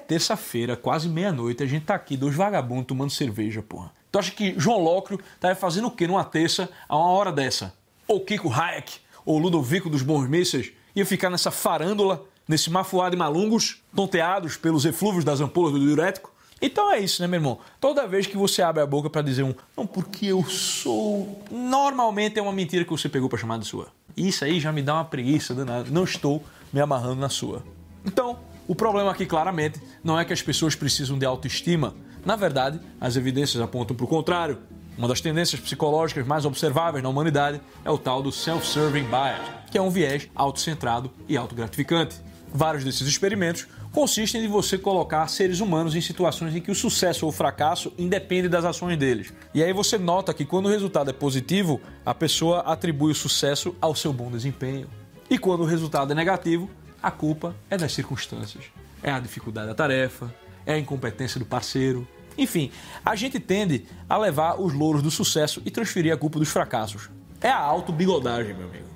terça-feira, 0.06 0.76
quase 0.76 1.08
meia-noite, 1.08 1.62
a 1.62 1.66
gente 1.66 1.84
tá 1.84 1.94
aqui, 1.94 2.16
dois 2.16 2.34
vagabundos 2.34 2.86
tomando 2.86 3.10
cerveja, 3.10 3.62
porra. 3.62 3.90
Tu 4.10 4.18
acha 4.18 4.30
que 4.30 4.54
João 4.58 4.78
Lócrio 4.78 5.18
tá 5.40 5.54
fazendo 5.54 5.88
o 5.88 5.90
quê 5.90 6.06
numa 6.06 6.24
terça, 6.24 6.68
a 6.88 6.96
uma 6.96 7.08
hora 7.08 7.32
dessa? 7.32 7.74
Ou 8.06 8.20
Kiko 8.20 8.52
Hayek, 8.52 8.98
ou 9.24 9.38
Ludovico 9.38 9.88
dos 9.88 10.02
Bons 10.02 10.28
Mísseis, 10.28 10.72
ia 10.94 11.06
ficar 11.06 11.30
nessa 11.30 11.50
farândola, 11.50 12.24
nesse 12.46 12.70
mafuá 12.70 13.08
de 13.08 13.16
malungos, 13.16 13.82
tonteados 13.94 14.56
pelos 14.56 14.84
eflúvios 14.84 15.24
das 15.24 15.40
ampolas 15.40 15.72
do 15.72 15.80
diurético? 15.80 16.32
Então 16.60 16.92
é 16.92 17.00
isso, 17.00 17.20
né, 17.20 17.26
meu 17.26 17.38
irmão? 17.38 17.58
Toda 17.80 18.06
vez 18.06 18.26
que 18.26 18.36
você 18.36 18.62
abre 18.62 18.82
a 18.82 18.86
boca 18.86 19.10
pra 19.10 19.20
dizer 19.20 19.42
um 19.42 19.52
não, 19.76 19.84
porque 19.84 20.26
eu 20.26 20.44
sou. 20.44 21.42
Normalmente 21.50 22.38
é 22.38 22.42
uma 22.42 22.52
mentira 22.52 22.84
que 22.84 22.90
você 22.90 23.08
pegou 23.08 23.28
pra 23.28 23.36
chamar 23.36 23.58
de 23.58 23.66
sua. 23.66 23.88
Isso 24.16 24.44
aí 24.44 24.60
já 24.60 24.70
me 24.70 24.80
dá 24.80 24.94
uma 24.94 25.04
preguiça 25.04 25.54
danada. 25.54 25.90
Não 25.90 26.04
estou 26.04 26.44
me 26.72 26.80
amarrando 26.80 27.16
na 27.16 27.28
sua. 27.28 27.64
Então, 28.04 28.38
o 28.68 28.74
problema 28.74 29.10
aqui 29.10 29.26
claramente 29.26 29.80
não 30.02 30.18
é 30.18 30.24
que 30.24 30.32
as 30.32 30.42
pessoas 30.42 30.74
precisam 30.74 31.18
de 31.18 31.26
autoestima. 31.26 31.94
Na 32.24 32.36
verdade, 32.36 32.80
as 33.00 33.16
evidências 33.16 33.62
apontam 33.62 33.96
para 33.96 34.04
o 34.04 34.08
contrário. 34.08 34.58
Uma 34.96 35.08
das 35.08 35.20
tendências 35.20 35.60
psicológicas 35.60 36.26
mais 36.26 36.44
observáveis 36.44 37.02
na 37.02 37.08
humanidade 37.08 37.60
é 37.84 37.90
o 37.90 37.98
tal 37.98 38.22
do 38.22 38.30
self-serving 38.30 39.04
bias, 39.04 39.40
que 39.70 39.78
é 39.78 39.82
um 39.82 39.90
viés 39.90 40.28
autocentrado 40.34 41.10
e 41.28 41.36
autogratificante. 41.36 42.16
Vários 42.54 42.84
desses 42.84 43.08
experimentos 43.08 43.66
consistem 43.90 44.44
em 44.44 44.48
você 44.48 44.76
colocar 44.76 45.26
seres 45.28 45.60
humanos 45.60 45.94
em 45.94 46.00
situações 46.00 46.54
em 46.54 46.60
que 46.60 46.70
o 46.70 46.74
sucesso 46.74 47.24
ou 47.24 47.30
o 47.30 47.34
fracasso 47.34 47.92
independe 47.98 48.48
das 48.48 48.64
ações 48.64 48.98
deles. 48.98 49.32
E 49.54 49.62
aí 49.62 49.72
você 49.72 49.98
nota 49.98 50.34
que 50.34 50.44
quando 50.44 50.66
o 50.66 50.68
resultado 50.68 51.10
é 51.10 51.12
positivo, 51.12 51.80
a 52.04 52.14
pessoa 52.14 52.60
atribui 52.60 53.12
o 53.12 53.14
sucesso 53.14 53.74
ao 53.80 53.94
seu 53.94 54.12
bom 54.12 54.30
desempenho. 54.30 54.86
E 55.30 55.38
quando 55.38 55.62
o 55.62 55.66
resultado 55.66 56.12
é 56.12 56.14
negativo, 56.14 56.68
a 57.02 57.10
culpa 57.10 57.56
é 57.68 57.76
das 57.76 57.92
circunstâncias. 57.92 58.64
É 59.02 59.10
a 59.10 59.18
dificuldade 59.18 59.66
da 59.66 59.74
tarefa, 59.74 60.32
é 60.64 60.74
a 60.74 60.78
incompetência 60.78 61.38
do 61.38 61.44
parceiro. 61.44 62.06
Enfim, 62.38 62.70
a 63.04 63.14
gente 63.16 63.40
tende 63.40 63.84
a 64.08 64.16
levar 64.16 64.60
os 64.60 64.72
louros 64.72 65.02
do 65.02 65.10
sucesso 65.10 65.60
e 65.66 65.70
transferir 65.70 66.12
a 66.12 66.16
culpa 66.16 66.38
dos 66.38 66.48
fracassos. 66.48 67.10
É 67.40 67.50
a 67.50 67.58
auto-bigodagem, 67.58 68.54
meu 68.54 68.68
amigo. 68.68 68.86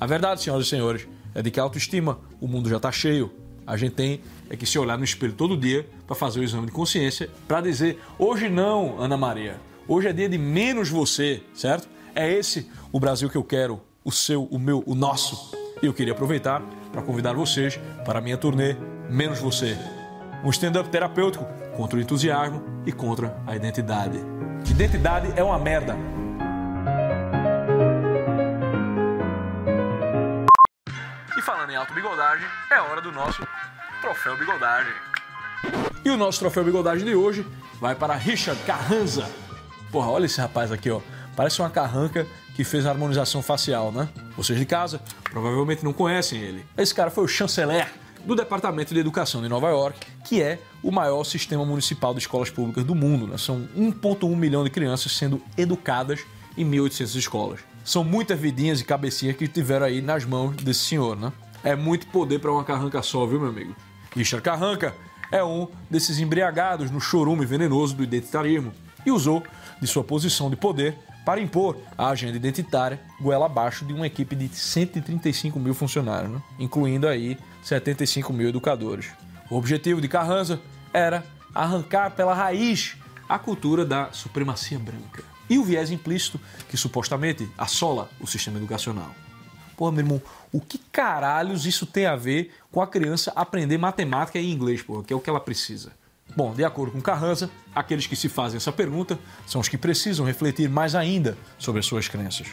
A 0.00 0.06
verdade, 0.06 0.40
senhoras 0.42 0.66
e 0.66 0.68
senhores, 0.68 1.08
é 1.34 1.42
de 1.42 1.50
que 1.50 1.58
a 1.58 1.62
autoestima, 1.64 2.20
o 2.40 2.46
mundo 2.46 2.68
já 2.68 2.76
está 2.76 2.92
cheio. 2.92 3.32
A 3.66 3.76
gente 3.76 3.94
tem 3.94 4.20
é 4.48 4.56
que 4.56 4.64
se 4.64 4.78
olhar 4.78 4.96
no 4.96 5.04
espelho 5.04 5.32
todo 5.32 5.56
dia 5.56 5.86
para 6.06 6.16
fazer 6.16 6.40
o 6.40 6.42
exame 6.42 6.66
de 6.66 6.72
consciência, 6.72 7.28
para 7.46 7.60
dizer: 7.60 8.00
hoje 8.18 8.48
não, 8.48 8.98
Ana 9.00 9.16
Maria. 9.16 9.60
Hoje 9.86 10.08
é 10.08 10.12
dia 10.12 10.28
de 10.28 10.38
menos 10.38 10.88
você, 10.88 11.42
certo? 11.54 11.88
É 12.14 12.30
esse 12.32 12.70
o 12.92 13.00
Brasil 13.00 13.28
que 13.28 13.36
eu 13.36 13.44
quero, 13.44 13.80
o 14.04 14.12
seu, 14.12 14.44
o 14.44 14.58
meu, 14.58 14.82
o 14.86 14.94
nosso. 14.94 15.54
Eu 15.82 15.92
queria 15.92 16.12
aproveitar 16.12 16.62
para 16.92 17.02
convidar 17.02 17.34
vocês 17.34 17.78
para 18.04 18.18
a 18.18 18.22
minha 18.22 18.36
turnê 18.36 18.76
Menos 19.08 19.38
Você. 19.40 19.76
Um 20.44 20.50
stand-up 20.50 20.88
terapêutico 20.88 21.44
contra 21.76 21.98
o 21.98 22.00
entusiasmo 22.00 22.62
e 22.86 22.92
contra 22.92 23.36
a 23.46 23.56
identidade. 23.56 24.18
Identidade 24.68 25.32
é 25.36 25.42
uma 25.42 25.58
merda. 25.58 25.96
E 31.36 31.42
falando 31.42 31.70
em 31.70 31.76
auto-bigodagem, 31.76 32.46
é 32.70 32.80
hora 32.80 33.00
do 33.00 33.12
nosso 33.12 33.46
Troféu 34.00 34.36
Bigodagem. 34.36 34.92
E 36.04 36.10
o 36.10 36.16
nosso 36.16 36.38
Troféu 36.40 36.64
Bigodagem 36.64 37.04
de 37.04 37.14
hoje 37.14 37.46
vai 37.80 37.94
para 37.94 38.14
Richard 38.14 38.60
Carranza. 38.62 39.28
Porra, 39.90 40.10
olha 40.10 40.26
esse 40.26 40.40
rapaz 40.40 40.70
aqui, 40.70 40.90
ó. 40.90 41.00
Parece 41.36 41.60
uma 41.60 41.70
carranca 41.70 42.26
que 42.58 42.64
fez 42.64 42.86
a 42.86 42.90
harmonização 42.90 43.40
facial, 43.40 43.92
né? 43.92 44.08
Vocês 44.36 44.58
de 44.58 44.66
casa 44.66 45.00
provavelmente 45.30 45.84
não 45.84 45.92
conhecem 45.92 46.40
ele. 46.40 46.66
Esse 46.76 46.92
cara 46.92 47.08
foi 47.08 47.22
o 47.22 47.28
chanceler 47.28 47.88
do 48.24 48.34
Departamento 48.34 48.92
de 48.92 48.98
Educação 48.98 49.40
de 49.40 49.48
Nova 49.48 49.68
York, 49.68 50.04
que 50.24 50.42
é 50.42 50.58
o 50.82 50.90
maior 50.90 51.22
sistema 51.22 51.64
municipal 51.64 52.12
de 52.12 52.18
escolas 52.18 52.50
públicas 52.50 52.82
do 52.82 52.96
mundo. 52.96 53.28
Né? 53.28 53.38
São 53.38 53.68
1,1 53.76 54.34
milhão 54.34 54.64
de 54.64 54.70
crianças 54.70 55.12
sendo 55.12 55.40
educadas 55.56 56.18
em 56.56 56.68
1.800 56.68 57.14
escolas. 57.14 57.60
São 57.84 58.02
muitas 58.02 58.36
vidinhas 58.36 58.80
e 58.80 58.84
cabecinhas 58.84 59.36
que 59.36 59.46
tiveram 59.46 59.86
aí 59.86 60.02
nas 60.02 60.24
mãos 60.24 60.56
desse 60.56 60.80
senhor, 60.80 61.16
né? 61.16 61.32
É 61.62 61.76
muito 61.76 62.08
poder 62.08 62.40
para 62.40 62.50
uma 62.50 62.64
carranca 62.64 63.00
só, 63.02 63.24
viu, 63.24 63.38
meu 63.38 63.50
amigo? 63.50 63.76
Richard 64.16 64.42
Carranca 64.42 64.96
é 65.30 65.44
um 65.44 65.68
desses 65.88 66.18
embriagados 66.18 66.90
no 66.90 67.00
chorume 67.00 67.46
venenoso 67.46 67.94
do 67.94 68.02
identitarismo 68.02 68.72
e 69.06 69.12
usou 69.12 69.44
de 69.80 69.86
sua 69.86 70.02
posição 70.02 70.50
de 70.50 70.56
poder 70.56 70.98
para 71.24 71.40
impor 71.40 71.76
a 71.96 72.08
agenda 72.08 72.36
identitária 72.36 73.00
goela 73.20 73.46
abaixo 73.46 73.84
de 73.84 73.92
uma 73.92 74.06
equipe 74.06 74.34
de 74.34 74.48
135 74.48 75.58
mil 75.58 75.74
funcionários, 75.74 76.32
né? 76.32 76.42
incluindo 76.58 77.06
aí 77.06 77.38
75 77.62 78.32
mil 78.32 78.48
educadores. 78.48 79.10
O 79.50 79.56
objetivo 79.56 80.00
de 80.00 80.08
Carranza 80.08 80.60
era 80.92 81.24
arrancar 81.54 82.12
pela 82.12 82.34
raiz 82.34 82.96
a 83.28 83.38
cultura 83.38 83.84
da 83.84 84.10
supremacia 84.12 84.78
branca 84.78 85.22
e 85.50 85.58
o 85.58 85.64
viés 85.64 85.90
implícito 85.90 86.40
que 86.68 86.76
supostamente 86.76 87.48
assola 87.56 88.08
o 88.20 88.26
sistema 88.26 88.58
educacional. 88.58 89.14
Pô, 89.76 89.90
meu 89.92 90.00
irmão, 90.00 90.22
o 90.52 90.60
que 90.60 90.78
caralhos 90.78 91.64
isso 91.64 91.86
tem 91.86 92.06
a 92.06 92.16
ver 92.16 92.52
com 92.72 92.82
a 92.82 92.86
criança 92.86 93.32
aprender 93.36 93.78
matemática 93.78 94.38
e 94.38 94.50
inglês, 94.50 94.82
pô, 94.82 95.02
que 95.02 95.12
é 95.12 95.16
o 95.16 95.20
que 95.20 95.30
ela 95.30 95.40
precisa? 95.40 95.92
Bom, 96.36 96.54
de 96.54 96.64
acordo 96.64 96.92
com 96.92 97.00
Carranza, 97.00 97.50
aqueles 97.74 98.06
que 98.06 98.14
se 98.14 98.28
fazem 98.28 98.56
essa 98.56 98.70
pergunta 98.70 99.18
são 99.46 99.60
os 99.60 99.68
que 99.68 99.78
precisam 99.78 100.24
refletir 100.24 100.68
mais 100.68 100.94
ainda 100.94 101.36
sobre 101.58 101.80
as 101.80 101.86
suas 101.86 102.08
crenças. 102.08 102.48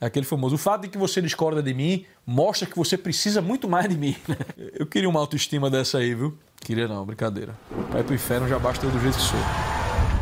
É 0.00 0.06
aquele 0.06 0.26
famoso. 0.26 0.56
O 0.56 0.58
fato 0.58 0.82
de 0.82 0.88
que 0.88 0.98
você 0.98 1.22
discorda 1.22 1.62
de 1.62 1.72
mim 1.72 2.04
mostra 2.26 2.66
que 2.66 2.76
você 2.76 2.98
precisa 2.98 3.40
muito 3.40 3.68
mais 3.68 3.88
de 3.88 3.96
mim. 3.96 4.16
Eu 4.74 4.84
queria 4.84 5.08
uma 5.08 5.20
autoestima 5.20 5.70
dessa 5.70 5.98
aí, 5.98 6.12
viu? 6.12 6.36
Queria 6.60 6.88
não, 6.88 7.06
brincadeira. 7.06 7.54
Vai 7.90 8.02
pro 8.02 8.14
inferno 8.14 8.48
já 8.48 8.58
basta 8.58 8.84
eu 8.84 8.90
do 8.90 9.00
jeito 9.00 9.16
que 9.16 9.22
sou. 9.22 9.38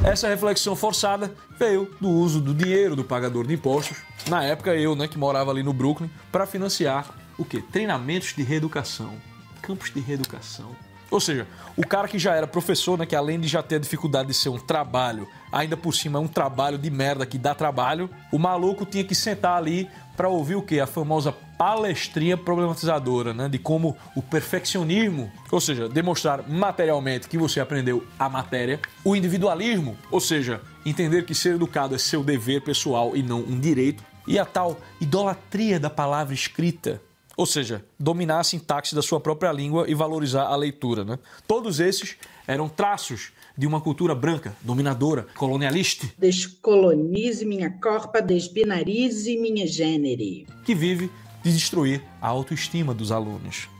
Essa 0.02 0.28
reflexão 0.28 0.74
forçada 0.74 1.34
veio 1.58 1.94
do 2.00 2.08
uso 2.08 2.40
do 2.40 2.54
dinheiro 2.54 2.96
do 2.96 3.04
pagador 3.04 3.46
de 3.46 3.52
impostos, 3.52 3.98
na 4.28 4.42
época 4.42 4.74
eu, 4.74 4.96
né, 4.96 5.06
que 5.06 5.18
morava 5.18 5.50
ali 5.50 5.62
no 5.62 5.74
Brooklyn, 5.74 6.10
para 6.32 6.46
financiar 6.46 7.14
o 7.38 7.44
quê? 7.44 7.62
Treinamentos 7.70 8.34
de 8.34 8.42
reeducação, 8.42 9.12
campos 9.60 9.90
de 9.92 10.00
reeducação. 10.00 10.74
Ou 11.10 11.18
seja, 11.18 11.46
o 11.76 11.86
cara 11.86 12.06
que 12.06 12.18
já 12.18 12.34
era 12.34 12.46
professor, 12.46 12.96
né, 12.98 13.04
que 13.04 13.16
além 13.16 13.40
de 13.40 13.48
já 13.48 13.62
ter 13.62 13.76
a 13.76 13.78
dificuldade 13.78 14.28
de 14.28 14.34
ser 14.34 14.48
um 14.48 14.58
trabalho, 14.58 15.26
ainda 15.50 15.76
por 15.76 15.94
cima 15.94 16.18
é 16.18 16.22
um 16.22 16.28
trabalho 16.28 16.78
de 16.78 16.90
merda 16.90 17.26
que 17.26 17.36
dá 17.36 17.54
trabalho, 17.54 18.08
o 18.32 18.38
maluco 18.38 18.86
tinha 18.86 19.02
que 19.02 19.14
sentar 19.14 19.56
ali 19.56 19.88
para 20.16 20.28
ouvir 20.28 20.54
o 20.54 20.62
quê? 20.62 20.78
A 20.80 20.86
famosa 20.86 21.32
palestrinha 21.32 22.36
problematizadora, 22.36 23.32
né? 23.34 23.48
De 23.48 23.58
como 23.58 23.96
o 24.14 24.22
perfeccionismo, 24.22 25.32
ou 25.50 25.60
seja, 25.60 25.88
demonstrar 25.88 26.46
materialmente 26.48 27.28
que 27.28 27.38
você 27.38 27.58
aprendeu 27.58 28.06
a 28.18 28.28
matéria, 28.28 28.78
o 29.04 29.16
individualismo, 29.16 29.96
ou 30.10 30.20
seja, 30.20 30.60
entender 30.84 31.24
que 31.24 31.34
ser 31.34 31.54
educado 31.54 31.94
é 31.94 31.98
seu 31.98 32.22
dever 32.22 32.62
pessoal 32.62 33.16
e 33.16 33.22
não 33.22 33.40
um 33.40 33.58
direito, 33.58 34.04
e 34.26 34.38
a 34.38 34.44
tal 34.44 34.78
idolatria 35.00 35.80
da 35.80 35.90
palavra 35.90 36.34
escrita, 36.34 37.00
ou 37.40 37.46
seja, 37.46 37.82
dominar 37.98 38.40
a 38.40 38.44
sintaxe 38.44 38.94
da 38.94 39.00
sua 39.00 39.18
própria 39.18 39.50
língua 39.50 39.86
e 39.88 39.94
valorizar 39.94 40.42
a 40.42 40.54
leitura. 40.54 41.06
Né? 41.06 41.18
Todos 41.48 41.80
esses 41.80 42.18
eram 42.46 42.68
traços 42.68 43.32
de 43.56 43.66
uma 43.66 43.80
cultura 43.80 44.14
branca, 44.14 44.54
dominadora, 44.60 45.26
colonialista. 45.38 46.06
Descolonize 46.18 47.46
minha 47.46 47.70
corpa, 47.70 48.20
desbinarize 48.20 49.38
minha 49.38 49.66
gênero. 49.66 50.46
Que 50.66 50.74
vive 50.74 51.10
de 51.42 51.50
destruir 51.50 52.02
a 52.20 52.28
autoestima 52.28 52.92
dos 52.92 53.10
alunos. 53.10 53.70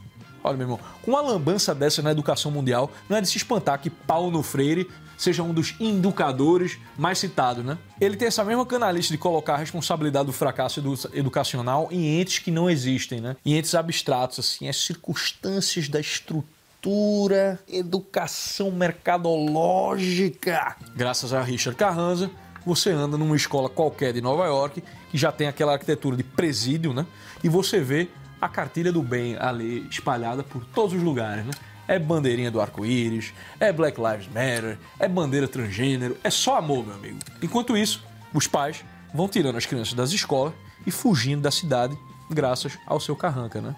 Olha, 0.43 0.57
meu 0.57 0.65
irmão, 0.65 0.81
com 1.03 1.11
uma 1.11 1.21
lambança 1.21 1.75
dessa 1.75 2.03
na 2.03 2.11
educação 2.11 2.51
mundial, 2.51 2.91
não 3.09 3.17
é 3.17 3.21
de 3.21 3.29
se 3.29 3.37
espantar 3.37 3.81
que 3.81 3.91
Paulo 3.91 4.43
Freire 4.43 4.89
seja 5.21 5.43
um 5.43 5.53
dos 5.53 5.75
educadores 5.79 6.79
mais 6.97 7.19
citados, 7.19 7.63
né? 7.63 7.77
Ele 8.01 8.17
tem 8.17 8.27
essa 8.27 8.43
mesma 8.43 8.65
canalice 8.65 9.11
de 9.11 9.19
colocar 9.19 9.55
a 9.55 9.59
responsabilidade 9.59 10.27
do 10.27 10.33
fracasso 10.33 10.83
educacional 11.13 11.89
em 11.91 12.21
entes 12.21 12.39
que 12.39 12.51
não 12.51 12.71
existem, 12.71 13.21
né? 13.21 13.37
Em 13.45 13.55
entes 13.55 13.75
abstratos, 13.75 14.39
assim, 14.39 14.67
as 14.67 14.79
circunstâncias 14.79 15.91
da 15.91 16.01
estrutura, 16.01 17.61
educação 17.69 18.71
mercadológica. 18.71 20.77
Graças 20.97 21.35
a 21.35 21.43
Richard 21.43 21.77
Carranza, 21.77 22.31
você 22.65 22.91
anda 22.91 23.19
numa 23.19 23.37
escola 23.37 23.69
qualquer 23.69 24.15
de 24.15 24.23
Nova 24.23 24.47
York, 24.47 24.83
que 25.11 25.19
já 25.19 25.31
tem 25.31 25.49
aquela 25.49 25.73
arquitetura 25.73 26.17
de 26.17 26.23
presídio, 26.23 26.95
né? 26.95 27.05
E 27.45 27.49
você 27.49 27.81
vê 27.81 28.09
a 28.41 28.49
cartilha 28.49 28.93
do 28.93 29.03
bem 29.03 29.37
ali 29.39 29.87
espalhada 29.91 30.43
por 30.43 30.65
todos 30.65 30.95
os 30.95 31.03
lugares, 31.03 31.45
né? 31.45 31.53
É 31.87 31.99
bandeirinha 31.99 32.51
do 32.51 32.61
arco-íris, 32.61 33.33
é 33.59 33.73
Black 33.73 34.01
Lives 34.01 34.29
Matter, 34.29 34.79
é 34.99 35.09
bandeira 35.09 35.49
transgênero, 35.49 36.17
é 36.23 36.31
só 36.31 36.57
amor, 36.57 36.87
meu 36.87 36.95
amigo. 36.95 37.19
Enquanto 37.43 37.77
isso, 37.77 38.05
os 38.33 38.47
pais 38.47 38.85
vão 39.13 39.29
tirando 39.29 39.57
as 39.57 39.67
crianças 39.67 39.95
das 39.95 40.13
escolas 40.13 40.55
e 40.87 40.91
fugindo 40.91 41.43
da 41.43 41.51
cidade 41.51 41.99
graças 42.31 42.79
ao 42.87 43.01
seu 43.01 43.17
carranca, 43.17 43.61
né? 43.61 43.75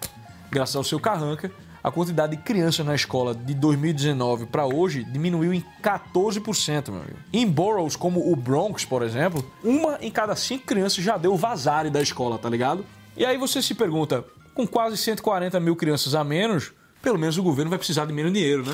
Graças 0.51 0.75
ao 0.75 0.83
seu 0.83 0.99
carranca, 0.99 1.51
a 1.83 1.91
quantidade 1.91 2.37
de 2.37 2.41
crianças 2.41 2.85
na 2.85 2.95
escola 2.95 3.35
de 3.35 3.53
2019 3.53 4.45
para 4.45 4.65
hoje 4.65 5.03
diminuiu 5.03 5.53
em 5.53 5.63
14%, 5.81 6.91
meu 6.91 7.01
amigo. 7.01 7.17
Em 7.33 7.45
boroughs 7.45 7.95
como 7.95 8.31
o 8.31 8.35
Bronx, 8.35 8.85
por 8.85 9.01
exemplo, 9.01 9.43
uma 9.63 9.97
em 9.99 10.09
cada 10.09 10.35
cinco 10.35 10.65
crianças 10.65 11.03
já 11.03 11.17
deu 11.17 11.35
vazare 11.35 11.89
da 11.89 12.01
escola, 12.01 12.37
tá 12.37 12.49
ligado? 12.49 12.85
E 13.17 13.25
aí 13.25 13.37
você 13.37 13.61
se 13.61 13.75
pergunta, 13.75 14.23
com 14.53 14.67
quase 14.67 14.97
140 14.97 15.59
mil 15.59 15.75
crianças 15.75 16.15
a 16.15 16.23
menos, 16.23 16.71
pelo 17.01 17.17
menos 17.17 17.37
o 17.37 17.43
governo 17.43 17.69
vai 17.69 17.77
precisar 17.77 18.05
de 18.05 18.13
menos 18.13 18.31
dinheiro, 18.31 18.65
né? 18.65 18.73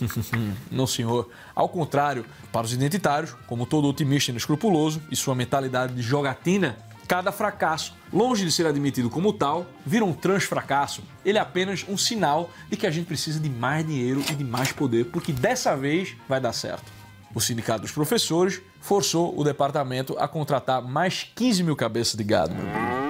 Não, 0.70 0.86
senhor. 0.86 1.30
Ao 1.54 1.68
contrário, 1.68 2.24
para 2.52 2.66
os 2.66 2.72
identitários, 2.72 3.34
como 3.46 3.66
todo 3.66 3.88
otimista 3.88 4.30
inescrupuloso 4.30 5.02
e 5.10 5.16
sua 5.16 5.34
mentalidade 5.34 5.94
de 5.94 6.02
jogatina, 6.02 6.76
cada 7.06 7.30
fracasso, 7.30 7.94
longe 8.12 8.44
de 8.44 8.50
ser 8.50 8.66
admitido 8.66 9.08
como 9.08 9.32
tal, 9.32 9.66
vira 9.84 10.04
um 10.04 10.12
transfracasso. 10.12 11.02
Ele 11.24 11.38
é 11.38 11.40
apenas 11.40 11.84
um 11.88 11.96
sinal 11.96 12.50
de 12.68 12.76
que 12.76 12.86
a 12.86 12.90
gente 12.90 13.06
precisa 13.06 13.38
de 13.38 13.48
mais 13.48 13.86
dinheiro 13.86 14.22
e 14.30 14.34
de 14.34 14.44
mais 14.44 14.72
poder, 14.72 15.06
porque 15.06 15.32
dessa 15.32 15.76
vez 15.76 16.16
vai 16.28 16.40
dar 16.40 16.52
certo. 16.52 16.92
O 17.34 17.40
Sindicato 17.40 17.82
dos 17.82 17.92
Professores 17.92 18.60
forçou 18.80 19.38
o 19.38 19.44
departamento 19.44 20.16
a 20.18 20.26
contratar 20.26 20.82
mais 20.82 21.30
15 21.34 21.62
mil 21.62 21.76
cabeças 21.76 22.14
de 22.14 22.24
gado, 22.24 22.54
meu. 22.54 23.05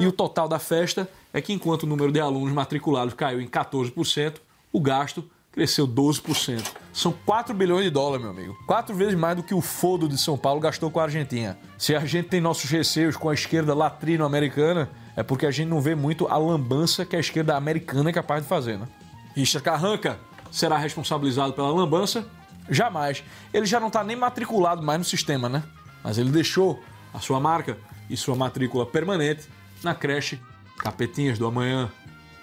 E 0.00 0.06
o 0.06 0.12
total 0.12 0.48
da 0.48 0.58
festa 0.58 1.06
é 1.30 1.42
que 1.42 1.52
enquanto 1.52 1.82
o 1.82 1.86
número 1.86 2.10
de 2.10 2.18
alunos 2.18 2.50
matriculados 2.54 3.12
caiu 3.12 3.38
em 3.38 3.46
14%, 3.46 4.36
o 4.72 4.80
gasto 4.80 5.22
cresceu 5.52 5.86
12%. 5.86 6.64
São 6.90 7.12
4 7.26 7.52
bilhões 7.52 7.84
de 7.84 7.90
dólares, 7.90 8.22
meu 8.24 8.30
amigo. 8.30 8.56
Quatro 8.66 8.94
vezes 8.94 9.14
mais 9.14 9.36
do 9.36 9.42
que 9.42 9.52
o 9.52 9.60
Fodo 9.60 10.08
de 10.08 10.16
São 10.16 10.38
Paulo 10.38 10.58
gastou 10.58 10.90
com 10.90 11.00
a 11.00 11.02
Argentina. 11.02 11.58
Se 11.76 11.94
a 11.94 12.00
gente 12.06 12.28
tem 12.28 12.40
nossos 12.40 12.70
receios 12.70 13.14
com 13.14 13.28
a 13.28 13.34
esquerda 13.34 13.74
latrino-americana, 13.74 14.88
é 15.14 15.22
porque 15.22 15.44
a 15.44 15.50
gente 15.50 15.68
não 15.68 15.82
vê 15.82 15.94
muito 15.94 16.26
a 16.28 16.38
lambança 16.38 17.04
que 17.04 17.14
a 17.14 17.20
esquerda 17.20 17.54
americana 17.54 18.08
é 18.08 18.12
capaz 18.12 18.42
de 18.42 18.48
fazer, 18.48 18.78
né? 18.78 18.88
Richard 19.36 19.62
Carranca 19.62 20.18
será 20.50 20.78
responsabilizado 20.78 21.52
pela 21.52 21.70
lambança? 21.70 22.26
Jamais. 22.70 23.22
Ele 23.52 23.66
já 23.66 23.78
não 23.78 23.88
está 23.88 24.02
nem 24.02 24.16
matriculado 24.16 24.82
mais 24.82 24.98
no 24.98 25.04
sistema, 25.04 25.46
né? 25.46 25.62
Mas 26.02 26.16
ele 26.16 26.30
deixou 26.30 26.82
a 27.12 27.18
sua 27.18 27.38
marca 27.38 27.76
e 28.08 28.16
sua 28.16 28.34
matrícula 28.34 28.86
permanente 28.86 29.46
na 29.82 29.94
creche 29.94 30.40
Capetinhas 30.78 31.38
do 31.38 31.46
Amanhã. 31.46 31.90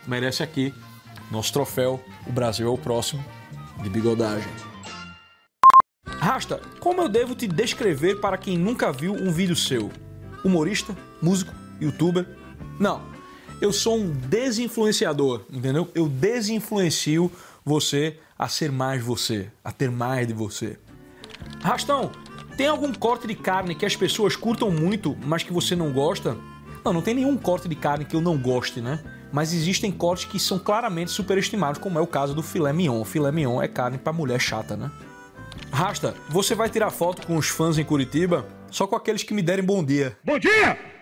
Merece 0.05 0.43
aqui 0.43 0.73
nosso 1.31 1.51
troféu. 1.51 2.03
O 2.25 2.31
Brasil 2.31 2.67
é 2.67 2.69
o 2.69 2.77
próximo 2.77 3.23
de 3.81 3.89
bigodagem. 3.89 4.49
Rasta, 6.05 6.61
como 6.79 7.01
eu 7.01 7.09
devo 7.09 7.35
te 7.35 7.47
descrever 7.47 8.19
para 8.19 8.37
quem 8.37 8.57
nunca 8.57 8.91
viu 8.91 9.13
um 9.13 9.31
vídeo 9.31 9.55
seu? 9.55 9.91
Humorista? 10.43 10.95
Músico? 11.21 11.53
Youtuber? 11.79 12.27
Não. 12.79 13.01
Eu 13.59 13.73
sou 13.73 13.97
um 13.97 14.11
desinfluenciador, 14.11 15.45
entendeu? 15.51 15.89
Eu 15.95 16.07
desinfluencio 16.07 17.31
você 17.65 18.19
a 18.37 18.47
ser 18.47 18.71
mais 18.71 19.03
você, 19.03 19.51
a 19.63 19.71
ter 19.71 19.89
mais 19.89 20.27
de 20.27 20.33
você. 20.33 20.77
Rastão, 21.61 22.11
tem 22.55 22.67
algum 22.67 22.93
corte 22.93 23.27
de 23.27 23.35
carne 23.35 23.75
que 23.75 23.85
as 23.85 23.95
pessoas 23.95 24.35
curtam 24.35 24.71
muito, 24.71 25.17
mas 25.25 25.43
que 25.43 25.53
você 25.53 25.75
não 25.75 25.91
gosta? 25.91 26.37
Não, 26.87 26.93
não 26.93 27.01
tem 27.01 27.13
nenhum 27.13 27.35
corte 27.35 27.67
de 27.67 27.75
carne 27.75 28.05
que 28.05 28.15
eu 28.15 28.21
não 28.21 28.37
goste, 28.37 28.79
né? 28.79 28.97
Mas 29.29 29.53
existem 29.53 29.91
cortes 29.91 30.23
que 30.23 30.39
são 30.39 30.57
claramente 30.57 31.11
superestimados, 31.11 31.81
como 31.81 31.99
é 31.99 32.01
o 32.01 32.07
caso 32.07 32.33
do 32.33 32.41
filé 32.41 32.71
mignon. 32.71 33.01
O 33.01 33.03
filé 33.03 33.29
mignon 33.29 33.61
é 33.61 33.67
carne 33.67 33.97
para 33.97 34.13
mulher 34.13 34.39
chata, 34.39 34.77
né? 34.77 34.89
Rasta, 35.69 36.15
você 36.29 36.55
vai 36.55 36.69
tirar 36.69 36.89
foto 36.89 37.27
com 37.27 37.35
os 37.35 37.49
fãs 37.49 37.77
em 37.77 37.83
Curitiba 37.83 38.47
só 38.71 38.87
com 38.87 38.95
aqueles 38.95 39.21
que 39.21 39.33
me 39.33 39.41
derem 39.41 39.65
bom 39.65 39.83
dia. 39.83 40.17
Bom 40.23 40.39
dia! 40.39 40.96